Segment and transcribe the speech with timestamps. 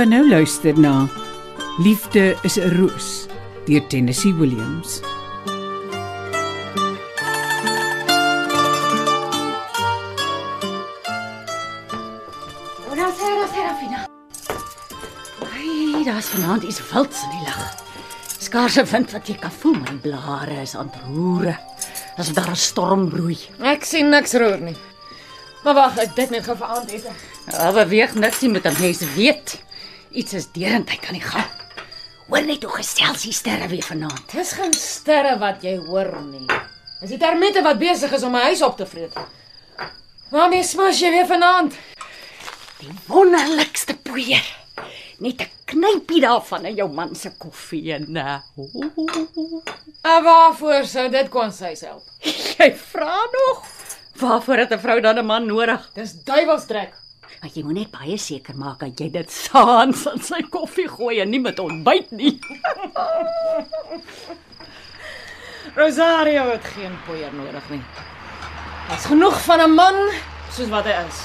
[0.00, 1.08] gaan nou luister na
[1.84, 3.26] Liefde is 'n roos
[3.66, 5.00] deur Tennessee Williams.
[12.88, 14.08] Ora Sera Serafina.
[15.52, 17.76] Ai, daar's vanaand iets wilds in die lug.
[18.38, 21.58] Skaars 'n wind wat jy kan voel, my blare is aan het roere.
[22.16, 23.38] Asof daar 'n storm broei.
[23.58, 24.76] Ek sien niks roer nie.
[25.64, 27.10] Maar wag, ek dit net gou vir aandete.
[27.52, 29.68] Ja, beweeg niks nie met 'n mens weet.
[30.10, 31.46] Iets is deurentyd aan die gang.
[32.26, 34.24] Hoor net hoe gesels die sterre weer vanaand.
[34.32, 36.46] Dis geen sterre wat jy hoor nie.
[37.00, 39.14] Dis die termiete wat besig is om my huis op te vreet.
[40.30, 41.78] Waarmee smash jy weer vanaand?
[42.80, 44.46] Die wonderlikste poeier.
[45.20, 48.38] Net 'n knypie daarvan in jou man se koffie en uh,
[50.02, 52.02] En waarvoor sou dit kon sy help?
[52.58, 53.62] jy vra nog.
[54.16, 55.90] Waarvoor het 'n vrou dan 'n man nodig?
[55.94, 56.94] Dis duiwelstrek.
[57.40, 61.20] Maar jy moet net baie seker maak dat jy dit saans in sy koffie gooi
[61.22, 62.34] en nie met ontbyt nie.
[65.78, 67.82] Rosario het geen poeier nodig nie.
[68.90, 69.98] Dit's genoeg van 'n man
[70.50, 71.18] soos wat hy is.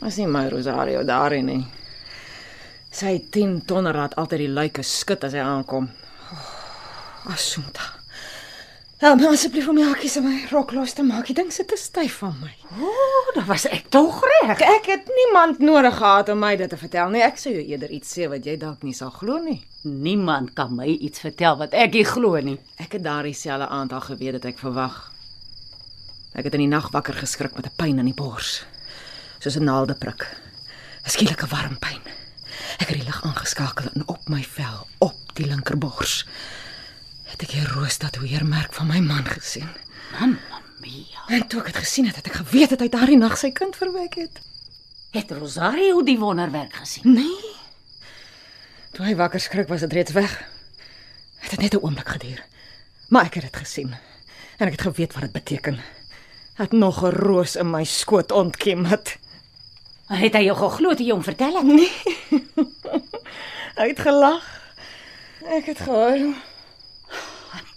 [0.00, 1.66] As nie my Rosario daarin nie.
[2.90, 5.90] Sy 10 tonne raad altyd die luike skud as hy aankom.
[6.32, 7.99] Oh, Assunta.
[9.00, 11.30] Help my asseblief om my hakkies en my rok los te maak.
[11.32, 12.50] Ek dink dit is styf van my.
[12.76, 14.60] O, oh, dan was ek tog reg.
[14.60, 17.22] Ek het niemand nodig gehad om my dit te vertel nie.
[17.24, 19.56] Ek sou jou eerder iets sê wat jy dalk nie sal glo nie.
[19.88, 22.58] Niemand kan my iets vertel wat ek nie glo nie.
[22.76, 25.00] Ek het daardie selfe aand al geweet dat ek verwag.
[26.36, 28.66] Ek het in die nag wakker geskrik met 'n pyn in die bors.
[29.40, 30.28] Soos 'n naaldeprik.
[31.06, 32.04] 'n Skielike warm pyn.
[32.76, 36.26] Ek het die lig aangeskakel en op my vel, op die linkerbors,
[37.30, 39.68] het ek die roostatoeëermerk van my man gesien.
[40.18, 41.22] Mamma mia.
[41.28, 43.76] En toe ek dit gesien het, het ek geweet dat hy daardie nag sy kind
[43.78, 44.40] verwek het.
[45.14, 47.14] Het Rosario die wonderwerk gesien?
[47.14, 47.54] Nee.
[48.94, 50.36] Toe hy wakker skrik, was dit reeds weg.
[51.40, 52.44] Het het net 'n oomblik geduur.
[53.08, 53.94] Maar ek het dit gesien
[54.58, 55.80] en ek het geweet wat dit beteken.
[56.54, 59.18] Het nog 'n roos in my skoot ontkiem het.
[60.06, 61.64] Het hy jou geglo toe jy hom vertel het?
[61.64, 61.92] Nee.
[63.80, 64.44] hy het gelag.
[65.46, 66.34] Ek het gehuil.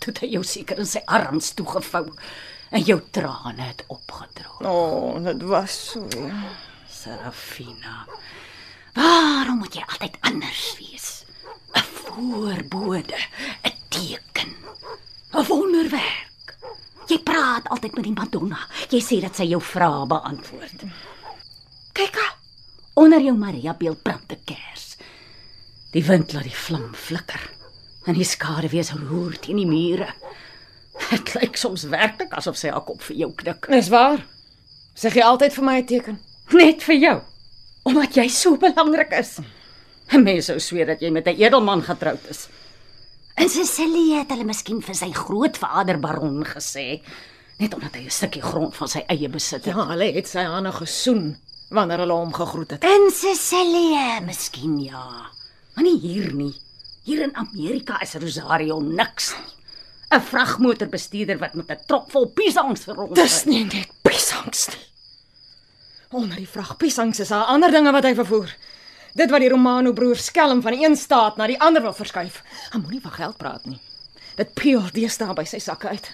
[0.03, 2.09] Toe het hy jou seker in sy arms toegevou
[2.75, 4.57] en jou trane het opgedroog.
[4.67, 6.09] O, oh, dit was so.
[6.91, 8.01] Serafina.
[8.97, 11.07] Waarom moet jy altyd anders wees?
[11.71, 13.15] 'n Voorbode,
[13.63, 14.51] 'n teken,
[15.31, 16.57] 'n wonderwerk.
[17.07, 18.59] Jy praat altyd met die Madonna.
[18.91, 20.83] Jy sê dat sy jou vrae beantwoord.
[21.95, 22.37] Kyk aan.
[22.93, 24.97] Onder jou Maria beeld brand 'n kers.
[25.95, 27.62] Die wind laat die vlam flikker
[28.05, 30.09] en die skaduwees roer teen die mure.
[31.09, 33.67] Dit lyk soms werklik asof sy haar kop vir jou knik.
[33.71, 34.21] Dis waar.
[34.95, 36.19] Sê jy altyd vir my 'n teken?
[36.53, 37.21] Net vir jou.
[37.83, 39.39] Omdat jy so belangrik is.
[40.11, 42.47] Mense sou sweer dat jy met 'n edelman getroud is.
[43.35, 47.01] En Cecilia het hulle miskien vir sy grootvader baron gesê,
[47.57, 49.73] net omdat hy 'n stukkie grond van sy eie besit het.
[49.73, 51.37] Ja, hulle het sy hande gesoen
[51.69, 52.83] wanneer hulle hom gegroet het.
[52.83, 55.31] En Cecilia, miskien ja.
[55.75, 56.53] Maar nie hier nie.
[57.03, 59.51] Hier in Amerika is Rosario niks nie.
[60.13, 63.15] 'n Vragmotorbestuurder wat met 'n trok vol piesangs rond.
[63.15, 64.85] Dis nie net piesangs nie.
[66.11, 68.55] Onder die vrag piesangs is daar ander dinge wat hy vervoer.
[69.13, 72.43] Dit wat die Romano broers skelm van een staat na die ander wil verskuif.
[72.71, 73.79] Hy moenie van geld praat nie.
[74.35, 76.11] Dit peel deesdae by sy sakke uit.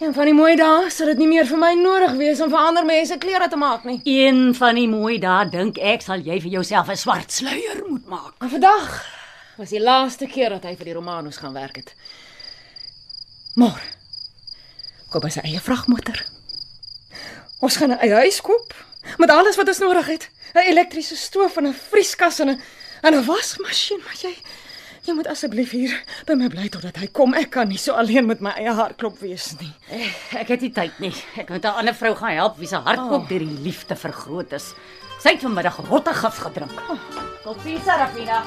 [0.00, 2.58] Een van die mooi dae sal dit nie meer vir my nodig wees om vir
[2.58, 4.00] ander mense klere te maak nie.
[4.04, 8.06] Een van die mooi dae dink ek sal jy vir jouself 'n swart sluier moet
[8.06, 8.34] maak.
[8.38, 9.19] Maar vandag
[9.60, 11.94] was die laaste keer dat hy vir die Romanos gaan werk het.
[13.60, 13.98] Môre
[15.10, 16.20] koop hy sy eie vragmotor.
[17.60, 18.74] Ons gaan 'n huis koop
[19.18, 20.30] met alles wat ons nodig het.
[20.54, 22.62] 'n Elektriese stoof en 'n vrieskas en 'n
[23.02, 24.34] en 'n wasmasjien, maar jy
[25.04, 25.92] jy moet asseblief hier
[26.26, 27.34] by my bly totdat hy kom.
[27.34, 29.72] Ek kan nie so alleen met my eie hartklop wees nie.
[30.32, 31.14] Ek het nie tyd nie.
[31.36, 34.74] Ek moet 'n ander vrou gaan help wie se hartklop deur die liefde vergroot is.
[35.20, 36.80] Sy het vanmiddag rottegif gedrink.
[37.42, 38.44] Tot sien Sarafina.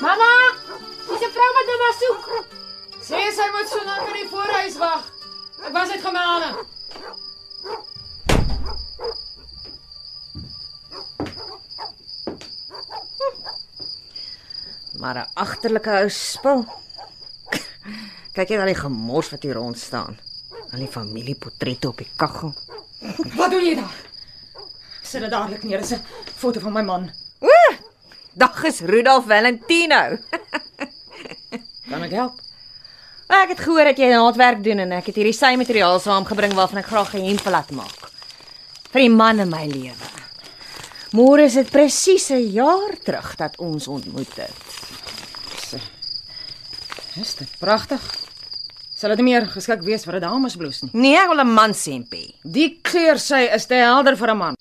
[0.00, 0.32] Mamma,
[1.08, 2.24] dis 'n vrou wat nou soek.
[3.08, 5.04] Sê sy moet so lank in die voorhuis wag.
[5.66, 6.50] Ek was net gaan my hande.
[14.98, 16.64] Maar 'n agterlike ou spul.
[18.32, 20.18] Kyk jy na die gemors wat hier rond staan.
[20.72, 22.54] Al die familieportrette op die kaggel.
[23.36, 23.94] Wat doen jy daar?
[25.02, 25.78] Sit dit dadelik neer.
[25.78, 26.04] Dis 'n
[26.36, 27.25] foto van my man.
[28.64, 30.18] Is Rudolf Valentino.
[31.90, 32.40] Kan ek help?
[33.26, 36.78] Ek het gehoor dat jy naaldwerk doen en ek het hierdie sy materiaal saamgebring waarvan
[36.78, 38.10] ek graag 'n hemp wil laat maak.
[38.92, 40.08] Vir die man in my lewe.
[41.12, 44.66] Môre is dit presies 'n jaar terug dat ons ontmoet het.
[47.16, 48.02] Is dit pragtig?
[48.96, 50.90] Sal dit meer geskik wees vir 'n damesblouse nie?
[50.92, 52.34] Nee, ek wil 'n man sempie.
[52.42, 54.56] Die kleur sy is te helder vir 'n man.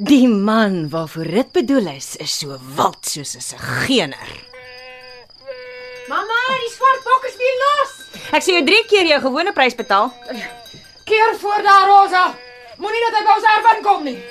[0.00, 4.30] Die man waarvoor dit bedoel is, is so wild soos 'n sigeuner.
[6.08, 7.92] Mamma, die swart bok is weer los.
[8.32, 10.08] Ek sê jou 3 keer jou gewone prys betaal.
[11.04, 12.34] Keer voor daar, Rosa.
[12.76, 14.24] Moenie dat hy by ons erf inkom nie.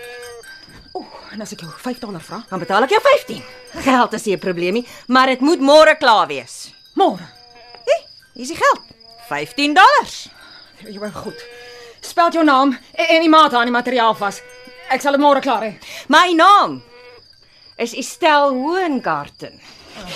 [0.93, 2.43] Ooh, en as ek jou 5 dollar vra?
[2.49, 3.43] Dan betaal ek jou 15.
[3.83, 6.71] Geld is nie 'n probleem nie, maar dit moet môre klaar wees.
[6.95, 7.27] Môre.
[8.33, 8.81] Hier is die geld.
[9.27, 10.29] 15 dollars.
[10.81, 11.45] Jy ben goed.
[12.01, 14.41] Spel jou naam en die maat aan die materiaal vas.
[14.89, 15.73] Ek sal dit môre klaar hê.
[16.09, 16.79] My naam
[17.77, 19.59] is Estelle Hoengarten.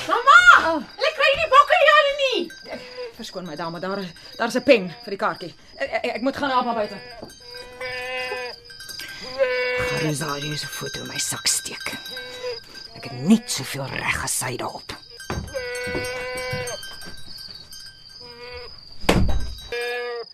[0.10, 0.80] Mamma!
[0.98, 2.42] Ek kry nie bokke hier nie.
[3.20, 4.02] Verskoon my dame, daar
[4.40, 5.54] daar's 'n pen vir die kaartjie.
[5.78, 6.98] Ek, ek, ek moet gaan help maar buite.
[10.02, 11.94] Rosario se foto in my sak steek.
[12.96, 14.90] Ek het net soveel reg as sy daarop.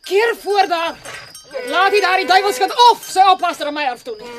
[0.03, 0.95] Keer voor daar.
[1.69, 4.29] Laat nie daai duiwelskit of sy oppasser in my erf toe nie.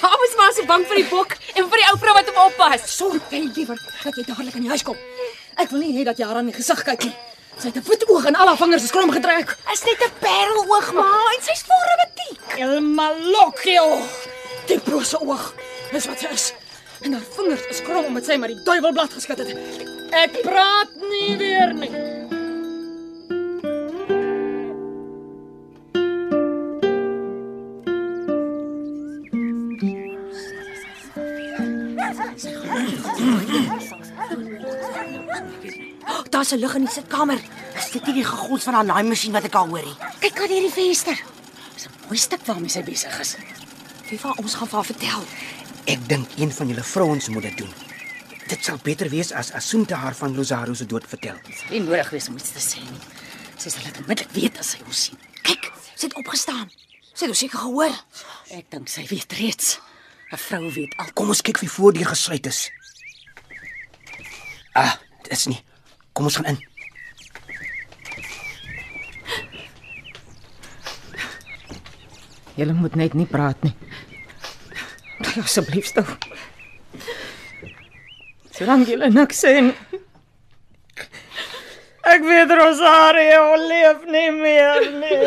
[0.00, 2.42] Waarom is maar so bang vir die bok en vir die ou vrou wat hom
[2.46, 2.86] oppas?
[2.90, 4.98] Sorg baie liewer dat jy dadelik in die huis kom.
[5.56, 7.14] Ek wil nie hê dat jy haar aan die gesig kyk nie.
[7.56, 9.56] Sy het 'n wit oog en al haar vingers is krom getrek.
[9.72, 12.58] Is net 'n pareloog ma en sy's vol romantiek.
[12.58, 14.02] El malocchio.
[14.66, 15.54] Die brose oog.
[15.92, 16.52] Dis wat sy is.
[17.00, 19.56] En haar vingers is krom omdat sy maar die duiwelblad geskit het.
[20.12, 22.05] Ek praat nie weer nie.
[36.36, 37.40] Daar's 'n lug in die sitkamer.
[37.76, 39.96] Is dit nie die gegons van daai naaimasjien wat ek al hoor nie?
[40.18, 41.16] Kyk aan hierdie venster.
[41.74, 43.36] Dis 'n mooi stuk waarmee sy besig is.
[44.08, 45.24] Wie van ons gaan vir haar vertel?
[45.84, 47.72] Ek dink een van julle vrouens moet dit doen.
[48.46, 51.36] Dit sal beter wees as Asunta haar van Rosario se dood vertel.
[51.70, 53.00] Nie nodig wees om iets te sê nie.
[53.56, 55.18] Sy sal dit onmiddellik weet as sy ons sien.
[55.42, 56.70] Kyk, sy het opgestaan.
[57.14, 57.92] Sy het ons seker gehoor.
[58.50, 59.78] Ek dink sy weet reeds.
[60.32, 61.12] 'n Vrou weet al.
[61.14, 62.70] Kom ons kyk wie voordeur gesluit is.
[64.72, 65.64] Ah, dit is nie.
[66.16, 66.58] Kom ons gaan in.
[72.56, 73.74] Julle moet net nie praat nie.
[75.42, 76.08] Asseblief stil.
[78.56, 79.76] Solank julle niks sê nie.
[82.06, 85.20] Ek weet Rosario leef nie meer nie.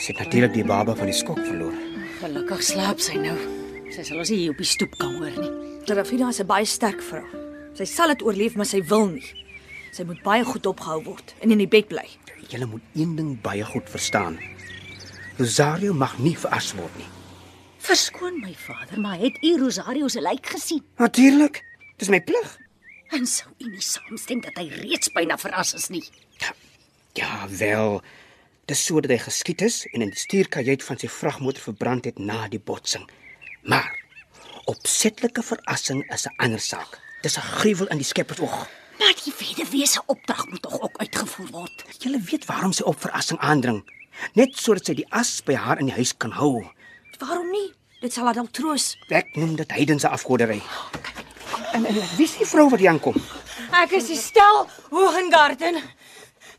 [0.00, 1.74] Sy het natuurlik die baba van die skok verloor.
[2.22, 3.36] Gelukkig slaap sy nou.
[3.92, 5.50] Sy sal ons hier op die stoep kan hoor nie.
[5.84, 7.26] Serafina is 'n baie sterk vrou.
[7.76, 9.26] Sy sal dit oorleef, maar sy wil nie.
[9.92, 12.08] Sy moet baie goed opgehou word en in die bed bly.
[12.48, 14.38] Julle moet een ding baie goed verstaan.
[15.36, 17.08] Rosario mag nie veras word nie.
[17.78, 20.82] Verskoon my vader, maar het u Rosario se lijk gesien?
[20.96, 21.62] Natuurlik.
[21.96, 22.58] Dis my plig.
[23.10, 26.04] En sou u nie saamstem dat hy reeds byna verras is nie?
[27.12, 28.02] Ja, wel.
[28.70, 32.44] Dis sodat hy geskiet is en in die stuurkajuit van sy vragmotor verbrand het na
[32.52, 33.02] die botsing.
[33.66, 33.88] Maar
[34.70, 37.00] opsetlike verrassing is 'n ander saak.
[37.22, 38.68] Dis 'n gruwel in die skeppersoog.
[38.98, 41.84] Maar die weduwee se opdrag moet tog ook uitgevoer word.
[41.98, 43.82] Julle weet waarom sy op verrassing aandring.
[44.34, 46.70] Net sodat sy die as by haar in die huis kan hou.
[47.18, 47.72] Waarom nie?
[48.00, 48.96] Dit sal haar dalk troos.
[49.08, 50.62] Ek noem dit heidense afgodery.
[51.72, 53.16] En, en wie is die vrou wat hier aankom?
[53.72, 55.82] Ek is Estelle Hoengarten.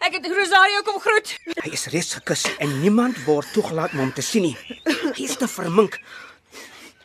[0.01, 1.35] Ek het Rosario kom groet.
[1.61, 4.55] Hy is reeds gekus en niemand word toegelaat om hom te sien nie.
[5.13, 5.99] Hy is te vermink.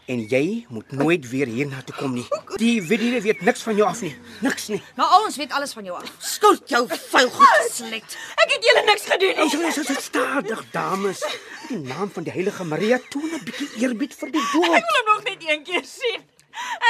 [0.07, 2.25] En jy moet nooit weer hiernatoe kom nie.
[2.63, 4.13] Die weduwee weet niks van jou af nie.
[4.41, 4.79] Niks nie.
[4.95, 6.13] Maar ons weet alles van jou af.
[6.23, 8.15] Skoot jou vuil goed slet.
[8.45, 9.67] Ek het julle niks gedoen Ons nie.
[9.73, 11.25] is dit stadig, dames.
[11.69, 14.71] In die naam van die heilige Maria toon 'n bietjie eerbied vir die Ek dood.
[14.71, 16.23] wil hom nog net een keer sien.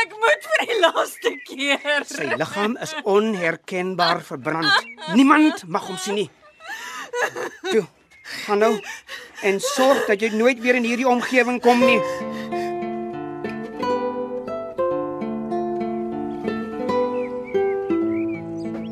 [0.02, 2.04] Ek moet vir die laaste keer.
[2.08, 4.88] Sy liggaam is onherkenbaar verbrand.
[5.14, 6.30] Niemand mag hom sien nie.
[7.70, 7.86] Toe,
[8.46, 8.72] gaan nou
[9.46, 12.00] en sorg dat jy nooit weer in hierdie omgewing kom nie.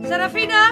[0.08, 0.62] Serafina?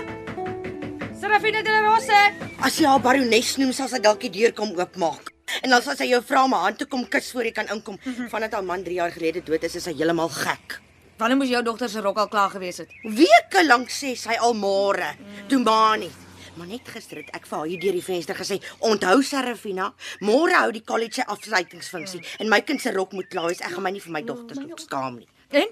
[1.21, 2.23] Serafina de la Rosa.
[2.62, 5.32] As jy haar barones noem, sal sy dalk die deur kom oopmaak.
[5.62, 7.68] En dan sal sy jou vra om haar hand te kom kus voor jy kan
[7.75, 7.99] inkom.
[8.32, 10.78] Vandat haar man 3 jaar gelede dood is, is sy heeltemal gek.
[11.21, 12.90] Wanneer moes jou dogter se rok al klaar gewees het?
[13.04, 15.12] Weke lank sê sy al môre.
[15.49, 16.11] Toe maar nie.
[16.56, 20.56] Maar net gister het ek vir haar hier deur die venster gesê, "Onthou Serafina, môre
[20.56, 23.61] hou die college sy afsluitingsfunksie en my kind se rok moet klaar wees.
[23.61, 25.68] Ek gaan my nie vir my dogter loop skaam nie." En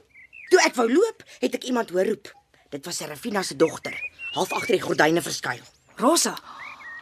[0.50, 2.30] Toe ek wou loop, het ek iemand hoor roep.
[2.74, 3.94] Dit was Serafina se dogter,
[4.34, 5.62] half agter die gordyne verskuil.
[5.96, 6.34] Rosa,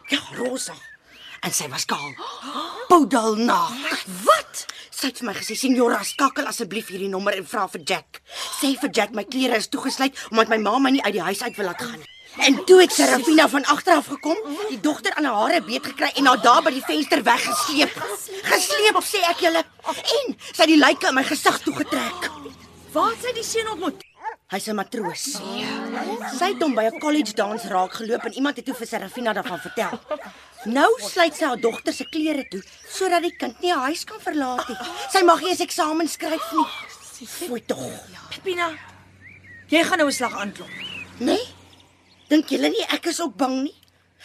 [0.09, 0.73] Ja, Rosa.
[1.39, 2.13] En sy was kaal.
[2.89, 3.71] Poudelnag.
[4.25, 4.65] Wat?
[4.89, 8.21] Sy het vir my gesê, "Signora, skakel asseblief hierdie nommer en vra vir Jack.
[8.61, 11.41] Sê vir Jack my klere is toegesluit omdat my ma my nie uit die huis
[11.41, 14.37] uit wil laat gaan nie." En toe het Serafina van agter af gekom,
[14.69, 17.95] die dogter aan haar hare beet gekry en haar daar by die venster weggesleep.
[18.43, 19.63] Gesleep sê ek julle.
[19.87, 22.29] En sy het die lyke in my gesig toegetrek.
[22.93, 24.03] waar het sy die seun ontmoet?
[24.49, 25.23] Hy's 'n matroos.
[26.37, 29.33] Sy het hom by 'n college dans raak geloop en iemand het toe vir Serafina
[29.33, 29.99] daarvan vertel.
[30.65, 32.59] Nou sluit sy haar dogter se klere toe
[32.91, 34.77] sodat die kind nie haar huis kan verlaat nie.
[35.13, 36.65] Sy mag nie eens eksamen skryf nie.
[37.27, 37.79] Fooi tog.
[38.43, 38.69] Pina,
[39.71, 40.69] jy gaan nou 'n slag aanklop.
[41.19, 41.47] Nee?
[42.29, 43.75] Dink julle nie ek is ook bang nie?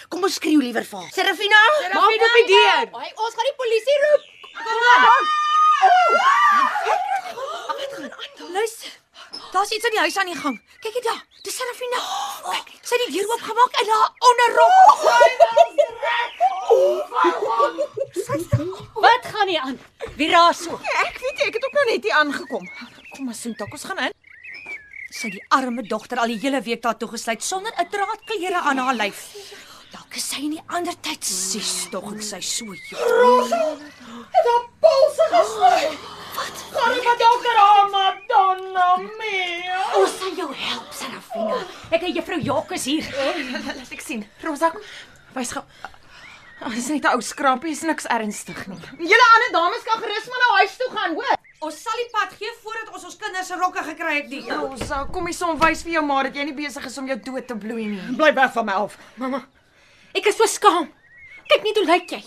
[0.09, 1.11] Kom ons skreeu liewer vir haar.
[1.13, 1.61] Serafina,
[1.95, 2.89] Maak op die deur.
[3.01, 4.23] Hey, ons gaan die polisie roep.
[8.55, 9.04] Luister.
[9.53, 10.57] Daar's iets in die huis aan die gang.
[10.81, 11.21] Kyk dit daar.
[11.43, 12.01] Dis Serafina.
[12.49, 14.99] Kyk, sy het die deur oopgemaak en haar onderrok.
[19.05, 19.79] Wat gaan nie aan?
[20.17, 20.81] Wie raas so?
[21.05, 22.65] Ek weet nie, ek het ook nou net hier aangekom.
[23.15, 24.15] Kom maar, Soontak, ons gaan in.
[25.15, 28.79] Sy die arme dogter al die hele week daar toegesluit sonder 'n draad klere aan
[28.79, 29.21] haar lyf.
[29.93, 32.65] Dalk is sy in die ander tyd sies tog en sy so
[38.29, 39.11] jong.
[39.99, 41.59] Ons sal jou help, Serafina.
[41.95, 42.41] Ek en juffrou
[42.75, 43.11] is hier.
[43.67, 44.25] Laat ek sien.
[44.43, 44.73] Rosa,
[45.35, 45.65] wys gou.
[46.65, 48.79] Oh, dis net 'n ou skrapie, is niks ernstig nie.
[49.11, 51.37] Julle ander dames kan gerus maar na huis toe gaan, hoor.
[51.61, 54.51] Ons sal die pad gee voordat ons ons kinders se rokke gekry het nie.
[54.51, 57.17] Rosa, kom hier som wys vir jou ma dat jy nie besig is om jou
[57.17, 58.17] dood te bloei nie.
[58.17, 58.99] Bly weg van my af.
[59.17, 59.47] Mamma,
[60.15, 60.89] ek is so skaam.
[61.49, 62.23] Kyk net hoe lyk jy.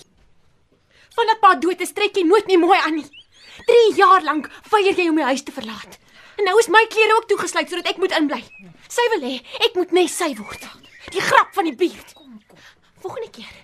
[1.15, 3.16] Vandat pa dood is, trek jy nooit meer mooi aan nie.
[3.65, 5.97] 3 jaar lank weier jy om die huis te verlaat.
[6.37, 8.43] En nou is my klere ook toegesluit sodat ek moet inbly.
[8.87, 9.35] Sy wil hê
[9.65, 10.67] ek moet net sy word.
[11.11, 12.13] Die grap van die buurt.
[12.13, 12.59] Kom, kom.
[13.01, 13.55] Volgende keer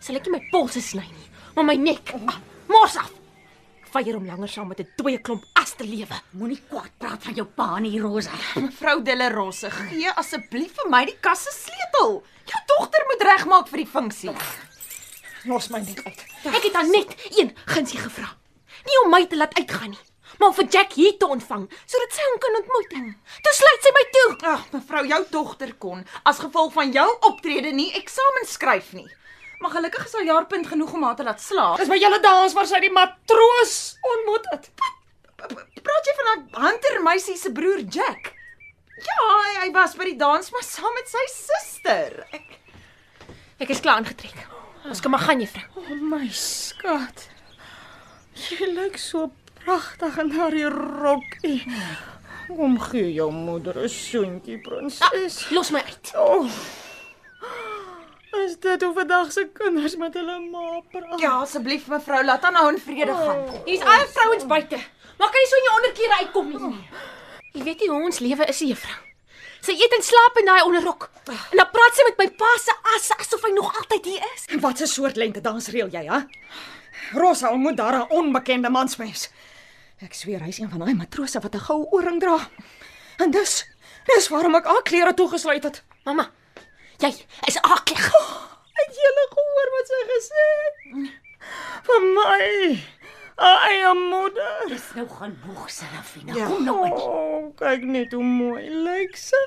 [0.00, 2.12] sal ek nie my polse sny nie, maar my nek.
[2.30, 2.36] Ah,
[2.70, 3.10] Mors af.
[3.82, 6.14] Ek weier om langer saam met 'n dooie klomp as te lewe.
[6.32, 8.30] moenie kwaad praat van jou pa nie, Rosa.
[8.62, 12.22] Mevrou Delarosse, gee asseblief vir my die kas se sleutel.
[12.46, 14.30] Jou dogter moet regmaak vir die funksie.
[15.44, 16.24] Los my net uit.
[16.44, 18.36] Ek het haar net een gunsie gevra.
[18.86, 20.04] Nie om my te laat uitgaan nie,
[20.38, 22.96] maar om vir Jack hier te ontvang sodat sy hom kan ontmoet.
[23.42, 24.26] Toe sluit sy my toe.
[24.52, 29.06] Ag, mevrou, jou dogter kon as gevolg van jou optrede nie eksamen skryf nie.
[29.60, 31.78] Maar gelukkig is haar jaarpunt genoeg om haar te laat slaag.
[31.80, 33.76] Dis by julle dans waar sy die matroos
[34.12, 34.70] ontmoet het.
[35.86, 38.32] Praat jy van 'n Hunter meisie se broer Jack?
[38.96, 42.26] Ja, hy, was by die dans maar saam met sy suster.
[42.32, 42.60] Ek
[43.58, 44.36] Ek is klaar aangetrek.
[44.84, 45.64] Ons kan maar gaan, juffrou.
[45.76, 47.28] oh, my skat.
[48.36, 49.30] Jy lyk so
[49.64, 50.54] pragtig in haar
[51.02, 51.62] rokkie.
[52.46, 55.50] Kom gee jou moeder 'n soentjie, prinses.
[55.50, 56.12] Los my uit.
[56.14, 56.46] Oh.
[58.44, 61.20] Is dit hoe vandag se kinders met hulle ma praat?
[61.20, 63.42] Ja, asseblief mevrou, laat haar nou in vrede gaan.
[63.64, 64.78] Hier's al vrouens buite.
[65.18, 66.88] Maar kan jy so in jou onderklere uitkom nie?
[67.52, 69.00] Jy weet nie hoe ons lewe is, juffrou.
[69.60, 71.10] Sy eet en slaap in daai onderrok.
[71.26, 74.44] En dan praat sy met my pa se as asof hy nog altyd hier is.
[74.60, 76.20] Wat 'n soort lente dans reël jy, hè?
[77.12, 79.30] Rosa ontmoet daar 'n onbekende mansmens.
[80.00, 82.38] Ek sweer hy's een van daai matrose wat 'n goue ooring dra.
[83.16, 83.66] En dis
[84.04, 85.82] dis waarom ek al klere toegesluit het.
[86.04, 86.30] Mamma,
[86.98, 87.12] jy
[87.46, 88.12] is aklig.
[88.72, 90.76] Het jy gehoor wat sy gesê het?
[91.86, 92.84] Vir my.
[93.36, 94.64] Eie moeder.
[94.68, 96.32] Dis nou genoeg, Serafina.
[96.32, 96.92] Kom nou in.
[96.92, 99.42] Oh, kyk net hoe mooi lyk sy.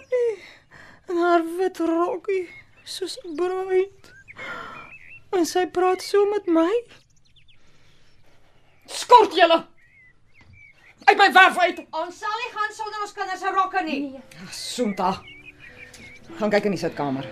[1.09, 2.49] In haar wit rokkie,
[2.83, 4.13] soos 'n bruid.
[5.33, 6.73] En sy praat so met my.
[8.89, 9.65] Skort julle.
[11.05, 11.79] Uit my werf uit.
[11.89, 14.01] Ons sal nie gaan sonder ons kinders se rokke nie.
[14.53, 15.13] Soonta.
[16.39, 17.27] Gaan kyk in die sitkamer.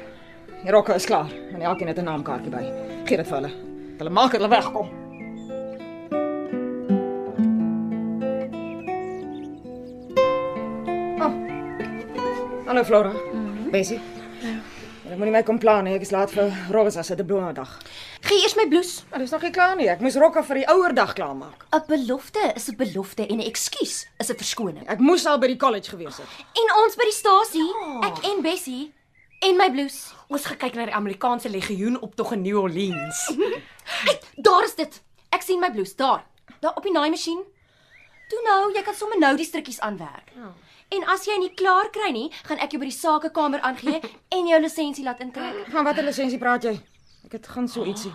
[0.64, 2.64] Die rokke is klaar en elkeen het 'n naamkaartjie by.
[3.06, 3.52] Gee dit vir hulle.
[3.98, 4.90] Hulle maak hulle wegkom.
[11.22, 11.34] Oh.
[12.68, 13.12] Hallo Flora.
[13.12, 13.72] Mm -hmm.
[13.72, 14.17] Bessie.
[15.18, 15.24] Ja.
[15.24, 15.96] Ek moenie my kom pla nie.
[15.98, 17.72] Ek is laat vir Rosa se diplomadag.
[18.28, 19.02] Gee eers my blouse.
[19.10, 19.88] Maar dis nog nie klaar nie.
[19.90, 21.66] Ek moes rokke vir die ouerdag klaarmaak.
[21.74, 24.86] 'n Belofte is 'n belofte en 'n ekskuus is 'n verskoning.
[24.88, 26.28] Ek moes al by die college gewees het.
[26.54, 27.70] En ons by die stasie,
[28.04, 28.94] ek en Bessie
[29.42, 30.14] en my blouse.
[30.30, 33.34] Ons gekyk na die Amerikaanse legioen optog in New Orleans.
[34.06, 35.02] hey, daar is dit.
[35.32, 36.26] Ek sien my blouse daar.
[36.60, 37.42] Daar op die naaimasjien.
[38.30, 40.32] Toe nou, jy kan sommer nou die strikkies aanwerk.
[40.96, 44.00] En as jy nie klaar kry nie, gaan ek jou by die sakekamer aangee
[44.38, 45.66] en jou lisensie laat intrek.
[45.74, 46.78] Van watter lisensie praat jy?
[47.28, 48.14] Ek het gaan so ietsie.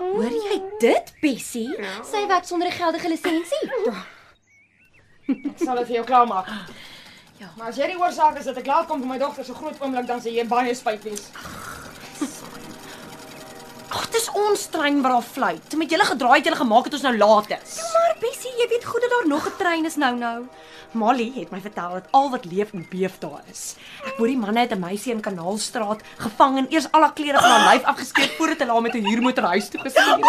[0.00, 1.68] Hoor jy dit, Bessie?
[2.02, 3.64] Sy werk sonder 'n geldige lisensie.
[5.28, 6.48] Ek sal dit vir jou klaarmaak.
[7.38, 7.52] Ja.
[7.56, 9.78] Maar as jy die oorsaak is dat ek laat kom vir my dogter se groot
[9.80, 11.30] oomblik, dan sê jy baie spyt wees.
[13.88, 15.76] Ag, dis ons trein wat daar fluit.
[15.80, 17.76] Met julle gedraai het julle gemaak het ons nou laat is.
[17.94, 20.46] Maar Bessie, jy weet goed dat daar nog 'n trein is nou nou.
[20.92, 23.76] Molly het my vertel dat al wat leef en beef daar is.
[24.06, 27.38] Ek hoor die manne het 'n meisie in Kanaalstraat gevang en eers al haar klere
[27.40, 30.26] van haar lyf afgeskeer voordat hulle haar met 'n huurmotor huis toe gestuur het.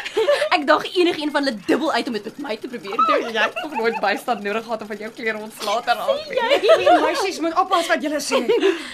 [0.56, 3.32] Ek dink enigiemand van hulle dubbel uit om dit met my te probeer doen.
[3.32, 6.84] Jy het nog nooit bystand nodig gehad om van jou klere ontslae te raak nie.
[6.84, 8.46] Jy meisies moet oppas wat julle sê.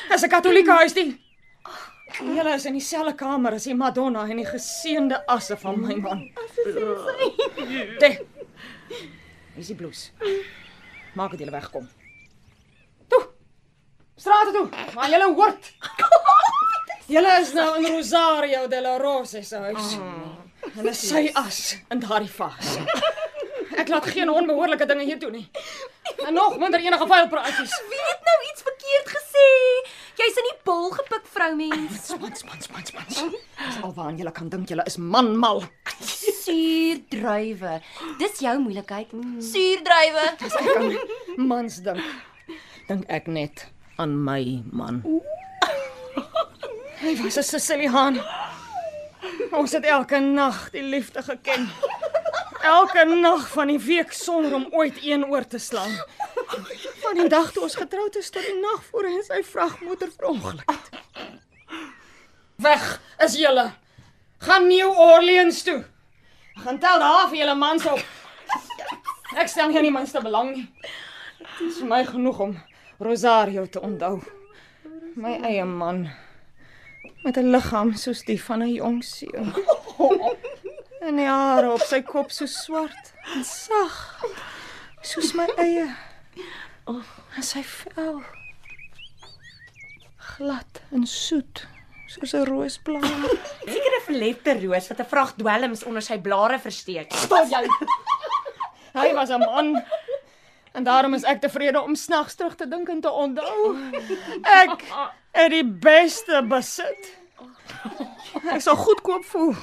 [0.09, 1.28] Dis 'n katolieke huis die.
[2.17, 6.25] Julle is in dieselfde kamer as die Madonna en die geseënde asse van my man.
[8.01, 8.23] Dit.
[9.59, 10.09] Is die bloes.
[11.19, 11.89] Maak dit julle wegkom.
[13.13, 13.23] Toe.
[14.17, 14.69] Strate toe.
[14.95, 15.73] Maar julle hoort.
[17.09, 19.95] Julle is nou in Rosario de la Rose se huis.
[20.75, 22.75] Hulle sy as in daardie vas.
[23.79, 25.47] Ek laat geen onbehoorlike dinge hier toe nie.
[26.27, 27.77] En nog minder enige vuilpraatjies.
[27.93, 29.49] Wie het nou iets verkeerd gesê?
[30.19, 32.09] Jy's in die bol gepik, vroumens.
[32.19, 33.19] Mans, mans, mans, mans.
[33.61, 35.63] Dis alwaar julle kan dink julle is manmal.
[36.43, 37.77] Suurdruiwe.
[38.19, 39.13] Dis jou moeilikheid.
[39.53, 40.25] Suurdruiwe.
[40.43, 42.03] As ek aan mans dink,
[42.91, 43.69] dink ek net
[44.03, 45.03] aan my man.
[46.99, 48.19] Hy was 'n Siciliaan.
[49.51, 51.69] Ons het elke nag die liefde geken.
[52.63, 55.95] Elke nag van die week sonder om ooit een oor te slaan.
[57.03, 60.71] Van die dag toe ons getroud is tot die nag voor hy sy vragmotor verongeluk
[60.71, 60.91] het.
[62.59, 62.87] Weg
[63.25, 63.71] is julle.
[64.39, 65.85] Gaan New Orleans toe.
[66.59, 68.03] Gaan tel daar vir julle mans op.
[69.39, 70.67] Ek stel nie aan die minste belang nie.
[71.59, 72.57] Dit is vir my genoeg om
[72.99, 74.19] Rosario te onthou.
[75.19, 76.09] My eie man
[77.29, 79.53] met 'n liggaam soos die van 'n jong seun.
[81.09, 84.25] En die hare op sy kop so swart en sag
[85.01, 85.87] soos my eie.
[86.85, 87.05] Oh,
[87.37, 88.23] en sy vel
[90.17, 91.67] glad en soet
[92.07, 93.29] soos 'n roosblaar.
[93.65, 97.13] Seker 'n verlepte roos wat 'n vrag dwelms onder sy blare versteek.
[97.13, 97.65] Stop jy.
[99.01, 99.85] Hy was 'n man.
[100.73, 103.77] En daarom is ek tevrede om snags terug te dink en te onthou.
[104.43, 104.85] Ek
[105.31, 107.11] het die beste besit.
[108.49, 109.55] Ek sal goedkoop voel.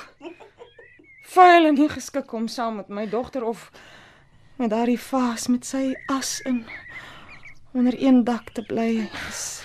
[1.35, 3.69] Vuil en nie geskik om saam met my dogter of
[4.55, 6.63] met daardie vaas met sy as in
[7.75, 9.09] onder een dak te bly.
[9.27, 9.63] As,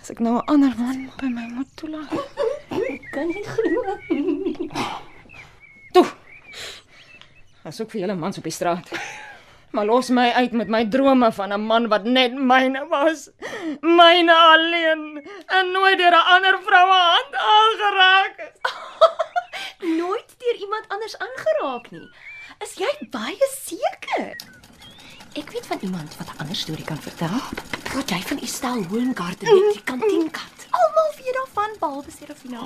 [0.00, 2.12] as ek nou 'n ander man by my moet toelaat.
[3.14, 3.96] Kan nie glo.
[5.92, 6.06] Toe.
[7.64, 8.88] Ek soek vir julle mans op die straat.
[9.70, 13.30] Maar los my uit met my drome van 'n man wat net myne was.
[13.80, 18.60] Myne alleen en nooit deur 'n ander vrou hand aangeraak is.
[20.00, 22.10] Nooit deur iemand anders aangeraak nie.
[22.58, 24.59] Is jy baie seker?
[25.32, 27.38] Ek weet van iemand wat 'n ander storie kan vertel.
[27.82, 30.56] Praat jy van Estelle Hoengarten met die kantienkat?
[30.70, 32.60] Almal weet daarvan behalwe Serafina.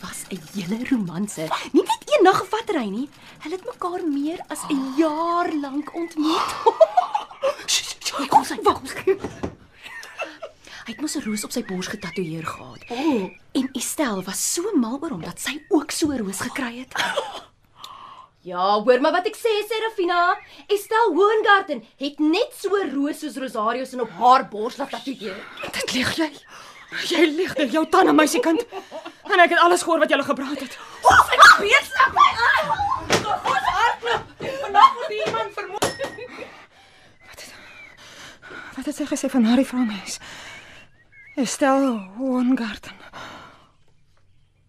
[0.00, 1.40] Was 'n hele romanse.
[1.72, 3.08] Nie net een nag gevat ry nie.
[3.38, 6.54] Hulle het mekaar meer as 'n jaar lank ontmoet.
[8.28, 9.16] Kom sy, kom sy.
[10.84, 12.84] Hy het mos 'n roos op sy bors getatoeëer gehad.
[12.88, 13.30] Oh.
[13.52, 16.92] En Estelle was so mal oor hom dat sy ook so 'n roos gekry het.
[18.42, 20.38] Ja, hoor maar wat ek sê, Serafina.
[20.72, 25.36] Estelle Hoengarten het net so roos soos Rosario se op haar bors laat tatoeëer.
[25.76, 26.30] Dit lieg jy.
[27.10, 28.64] Jy lieg deur jou tande meisiekind.
[29.28, 30.78] En ek het alles gehoor wat jy gepraat het.
[31.04, 31.44] Of ek
[31.90, 32.72] snap my aan.
[33.28, 34.32] Ons hardloop.
[34.64, 35.92] Vandag word iemand vermoor.
[38.76, 40.16] Wat het sy gesê van Harry vroumens?
[41.36, 42.96] Estelle Hoengarten.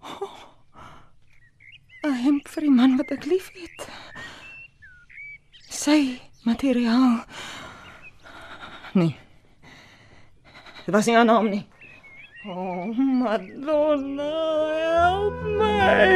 [0.01, 0.40] Oh,
[2.03, 3.83] 'n Hemp vir die man wat ek liefhet.
[5.69, 6.17] Sy
[6.49, 7.21] materiaal.
[8.97, 9.13] Nee.
[10.85, 11.65] Dit was nie haar naam nie.
[12.45, 12.89] Oh,
[13.21, 14.33] Madonna,
[14.81, 16.09] help my.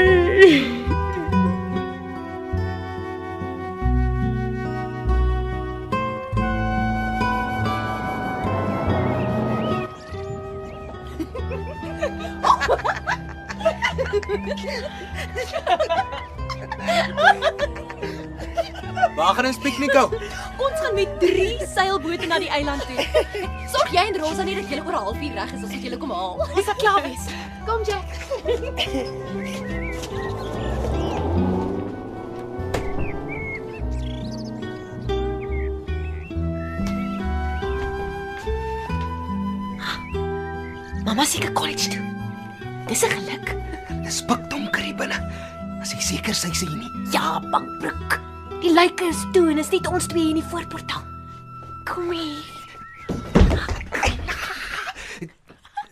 [19.16, 20.10] Waar gaan ons piknik hou?
[20.58, 23.06] Ons gaan met 3 seilbote na die eiland toe.
[23.72, 25.98] Sorg jy en Rosa net dat julle oor 'n halfuur reg is as ons julle
[25.98, 26.36] kom haal.
[26.56, 27.26] Ons sal klaar wees.
[27.66, 28.08] Kom Jack.
[41.06, 42.04] Mamma seker college toe.
[42.88, 43.55] Dis 'n geluk.
[44.06, 45.18] Dis pikdonker hier binne.
[45.82, 46.90] As jy seker sy sê nie.
[47.14, 48.20] Ja, bankbroek.
[48.62, 51.02] Die lyke is toe en is net ons twee hier in die voorportaal.
[51.90, 52.46] Kom hier.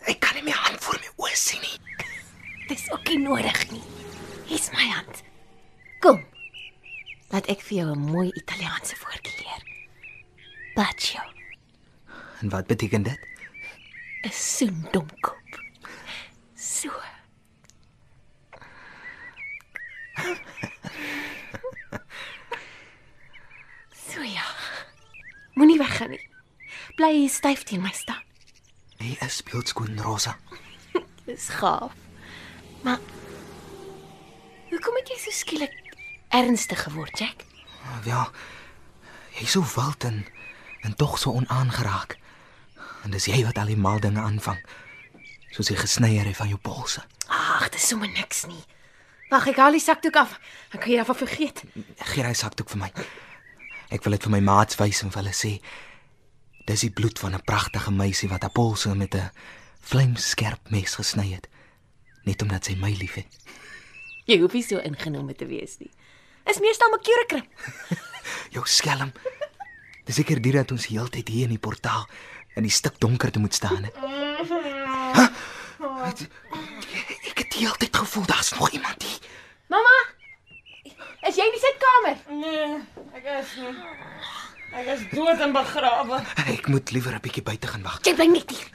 [0.06, 2.06] Ek kan nie my hand voor my oë sien nie.
[2.70, 3.82] Dis ook nie nodig nie.
[4.46, 5.24] Hier's my hand.
[6.04, 6.22] Kom.
[7.34, 9.62] Laat ek vir jou 'n mooi Italiaanse woordjie leer.
[10.76, 11.22] Bacio.
[12.42, 13.18] En wat beteken dit?
[14.22, 15.58] 'n soen domkop.
[16.54, 16.90] So.
[24.14, 24.46] So ja.
[25.54, 26.22] Moenie weggaan nie.
[26.94, 28.22] Bly hier styf teen my staan.
[29.02, 30.36] Jy is beeldskoon Rosa.
[31.26, 31.92] Dis gaaf.
[32.84, 33.00] Maar
[34.70, 35.74] hoekom het jy so skielik
[36.34, 37.44] ernstig geword, Jack?
[38.06, 38.28] Ja.
[39.34, 40.24] Jy's so wild en
[40.84, 42.18] en tog so onaangeraak.
[43.04, 44.60] En dis jy wat al die mal dinge aanvang.
[45.50, 47.00] Soos die gesnyery van jou polse.
[47.26, 48.60] Ag, dis sommer niks nie.
[49.30, 50.36] Wag, ek haal die sakdoek af.
[50.72, 51.62] Dan kan jy daarvan vergeet.
[52.12, 52.90] Gee daai sakdoek vir my.
[53.94, 55.52] Ek wil dit vir my maats wys en vir hulle sê.
[56.68, 59.30] Dis die bloed van 'n pragtige meisie wat haar polse met 'n
[59.80, 61.48] vlamskerp mes gesny het.
[62.24, 63.26] Net omdat sy my liefhet.
[64.26, 65.90] Jy hoef nie so ingenome te wees nie.
[66.46, 67.44] Is meestal my keurekrim.
[68.54, 69.12] Jou skelm.
[70.04, 72.06] Dis seker dit dat ons heeltyd hier in die portaal
[72.56, 73.84] in die stik donker te moet staan.
[73.84, 73.90] hè?
[75.14, 75.28] Huh?
[75.78, 76.20] Wat-
[76.52, 76.73] Ek
[77.54, 79.18] die hele tyd gevoel daar's nog iemand hier.
[79.70, 79.96] Mamma!
[81.24, 82.16] Is jy in die sitkamer?
[82.40, 82.80] Nee,
[83.16, 83.74] ek is nie.
[84.74, 86.18] Ek is dood en begrawe.
[86.50, 88.00] Ek moet liewer 'n bietjie buite gaan wag.
[88.04, 88.68] Jy bly net hier.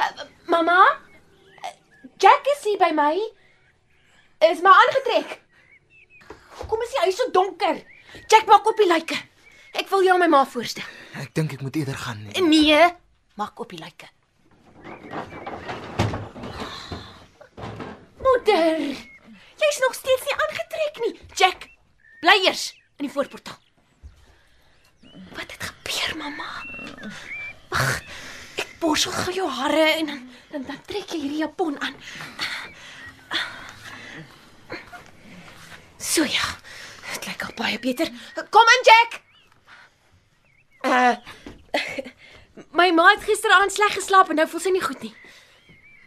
[0.00, 0.80] Uh, mamma?
[1.60, 1.74] Uh,
[2.18, 3.14] Jack is hier by my.
[4.50, 5.40] Is maar aangetrek.
[6.58, 7.84] Hoekom is die huis so donker?
[8.26, 9.18] Jack maak op die lyke.
[9.72, 10.84] Ek wil jou aan my ma voorstel.
[11.20, 12.26] Ek dink ek moet eerder gaan.
[12.48, 12.80] Nee,
[13.36, 14.08] maak op die lyke.
[18.20, 18.80] Moeder,
[19.60, 21.14] jy's nog steeds nie aangetrek nie.
[21.34, 21.68] Jack,
[22.20, 23.58] bly eers in die voorportaal.
[25.36, 26.50] Wat het gebeur, mamma?
[27.70, 28.00] Wag,
[28.60, 31.94] ek borsel gou jou hare en dan dan, dan trek jy hierdie japon aan.
[36.00, 36.46] So ja.
[37.12, 38.10] Dit lyk al baie beter.
[38.50, 39.20] Kom in, Jack.
[40.86, 41.14] Uh
[42.76, 45.12] My ma het gisteraand sleg geslaap en nou voel sy nie goed nie.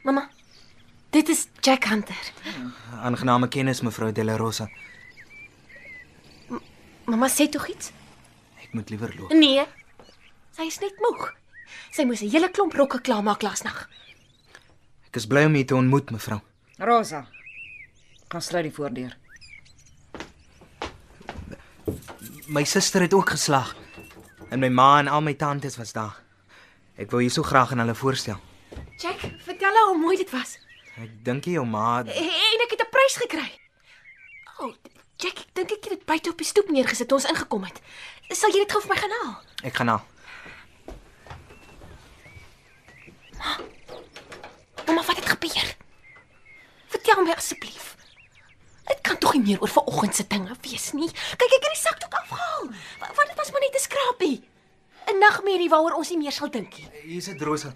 [0.04, 0.28] Mamma,
[1.14, 2.32] dit is Jack Hunter.
[3.02, 4.70] Aangename kennis mevrou De La Rosa.
[7.06, 7.92] Mamma sê tog iets?
[8.64, 9.34] Ek moet liewer loop.
[9.38, 9.66] Nee.
[10.56, 11.34] Sy is net moeg.
[11.94, 13.90] Sy moes 'n hele klomp rokke klaarmaak laasnag.
[15.08, 16.42] Ek is bly om u te ontmoet mevrou.
[16.78, 17.28] Rosa.
[18.28, 19.18] Kan sluit die voordeur.
[22.48, 23.76] My suster het ook geslag.
[24.50, 26.22] En my ma en al my tantes was daar.
[26.98, 28.40] Ek wou jou so graag aan hulle voorstel.
[28.98, 30.58] Jack, vertel haar hoe mooi dit was.
[30.98, 32.08] Ek dink jy jou ma En
[32.66, 33.60] ek het 'n prys gekry.
[34.60, 34.74] O, oh,
[35.18, 37.82] Jack, ek dink ek het dit buite op die stoep neergesit toe ons ingekom het.
[38.30, 39.42] Sal jy dit gou vir my gaan haal?
[39.64, 40.00] Ek gaan nou.
[44.86, 45.76] Mamma, wat het gebeur?
[46.88, 47.96] Vertel my asseblief.
[48.86, 51.10] Dit kan tog nie meer oor vanoggend se dinge wees nie.
[51.12, 52.68] Kyk, ek het die sakdoek afgehaal.
[53.00, 54.50] Wa- Want dit was maar net 'n skrapie.
[55.08, 56.90] 'n Nagmerrie waaroor ons nie meer sal dink nie.
[57.04, 57.72] Hier is dit Rosa.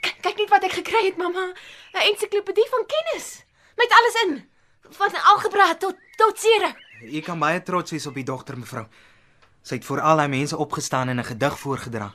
[0.00, 1.52] K- Kyk net wat ek gekry het, mamma.
[1.94, 3.44] 'n Ensiklopedie van kennis
[3.76, 4.48] met alles in.
[4.90, 6.74] Van algebra tot tot sere.
[7.02, 8.86] U kan baie trots wees op die dogter mevrou.
[9.62, 12.14] Sy het vir al daai mense opgestaan en 'n gedig voorgedra.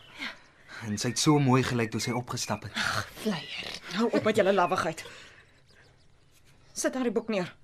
[0.83, 2.71] En sy het so mooi gelyk toe sy opgestap het.
[3.21, 3.79] Vleier.
[3.95, 5.03] Hou op met julle lawwigheid.
[6.73, 7.55] Sit daar die boek neer.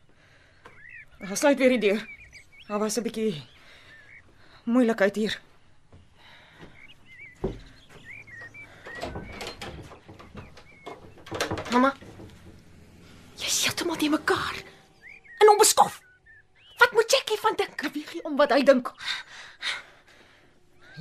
[1.19, 2.07] Ek sluit weer die deur.
[2.67, 3.43] Daar was 'n bietjie
[4.65, 5.39] moeilikheid hier.
[11.73, 11.89] Mamma.
[13.41, 14.57] Jy's heeltemal te mekaar.
[15.37, 16.01] En onbeskof.
[16.77, 17.81] Wat moet Jackie van dink?
[17.93, 18.91] Wie gee om wat hy dink?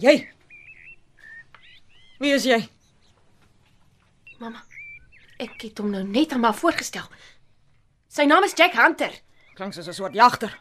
[0.01, 0.15] Jy.
[2.19, 2.57] Wie is jy?
[4.41, 4.65] Mamma.
[5.37, 7.05] Ek het hom nou net aan my voorgestel.
[8.09, 9.13] Sy naam is Jack Hunter.
[9.59, 10.57] Klink soos 'n soort jagter.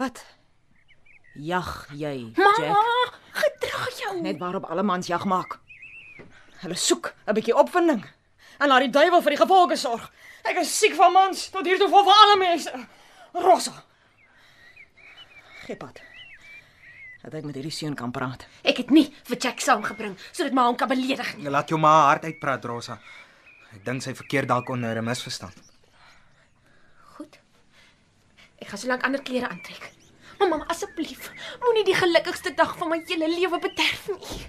[0.00, 0.24] Wat?
[1.34, 2.80] Jag jy, Mamma,
[3.32, 4.20] gedra jou.
[4.20, 5.60] Net waarop alle mans jag maak.
[6.60, 8.04] Hulle soek 'n bietjie opwinding
[8.62, 10.06] en laat die duiwel vir die gevolge sorg.
[10.46, 12.72] Ek is siek van mans tot hier toe vol van alle mense.
[13.32, 13.74] Rosa.
[15.66, 16.00] Gepad.
[17.22, 18.46] Dat ek met hierdie seun kan praat.
[18.66, 21.50] Ek het nie vir Jack saamgebring sodat my hom kan beledig nie.
[21.50, 22.98] Laat jou ma hard uitpraat Rosa.
[23.72, 25.54] Ek dink sy verkeer dalk onder 'n misverstand.
[27.14, 27.38] Goed.
[28.58, 29.92] Ek gaan solank ander klere aantrek.
[30.38, 34.46] Maar mamma, asseblief, moenie die gelukkigste dag van my hele lewe bederf nie.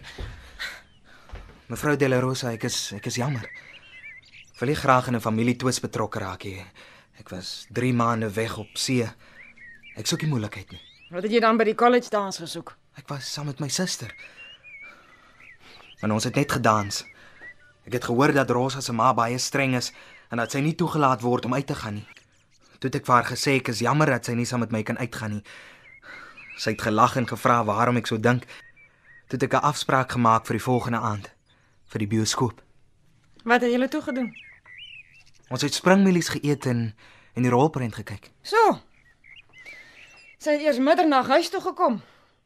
[1.67, 3.47] Mevrou De La Rosa, ek is ek is jammer.
[4.59, 6.65] Wil nie graag in 'n familietwis betrokke raak nie.
[7.19, 9.09] Ek was 3 maande weg op see.
[9.95, 10.81] Ek soek nie moeilikheid nie.
[11.09, 12.77] Wat het jy dan by die college dans gesoek?
[12.97, 14.13] Ek was saam met my suster.
[16.01, 17.05] En ons het net gedans.
[17.85, 19.91] Ek het gehoor dat Rosa se ma baie streng is
[20.31, 22.07] en dat sy nie toegelaat word om uit te gaan nie.
[22.79, 24.83] Toe het ek vir haar gesê ek is jammer dat sy nie saam met my
[24.83, 25.43] kan uitgaan nie.
[26.57, 28.45] Sy het gelag en gevra waarom ek so dink.
[29.27, 31.31] Toe het ek 'n afspraak gemaak vir die volgende aand
[31.87, 32.62] vir die bioskoop.
[33.43, 34.29] Wat het julle toe gedoen?
[35.49, 36.93] Ons het springmielies geëet en
[37.33, 38.27] en die rolprent gekyk.
[38.45, 38.57] So.
[40.37, 42.01] Sy het eers middernag huis toe gekom.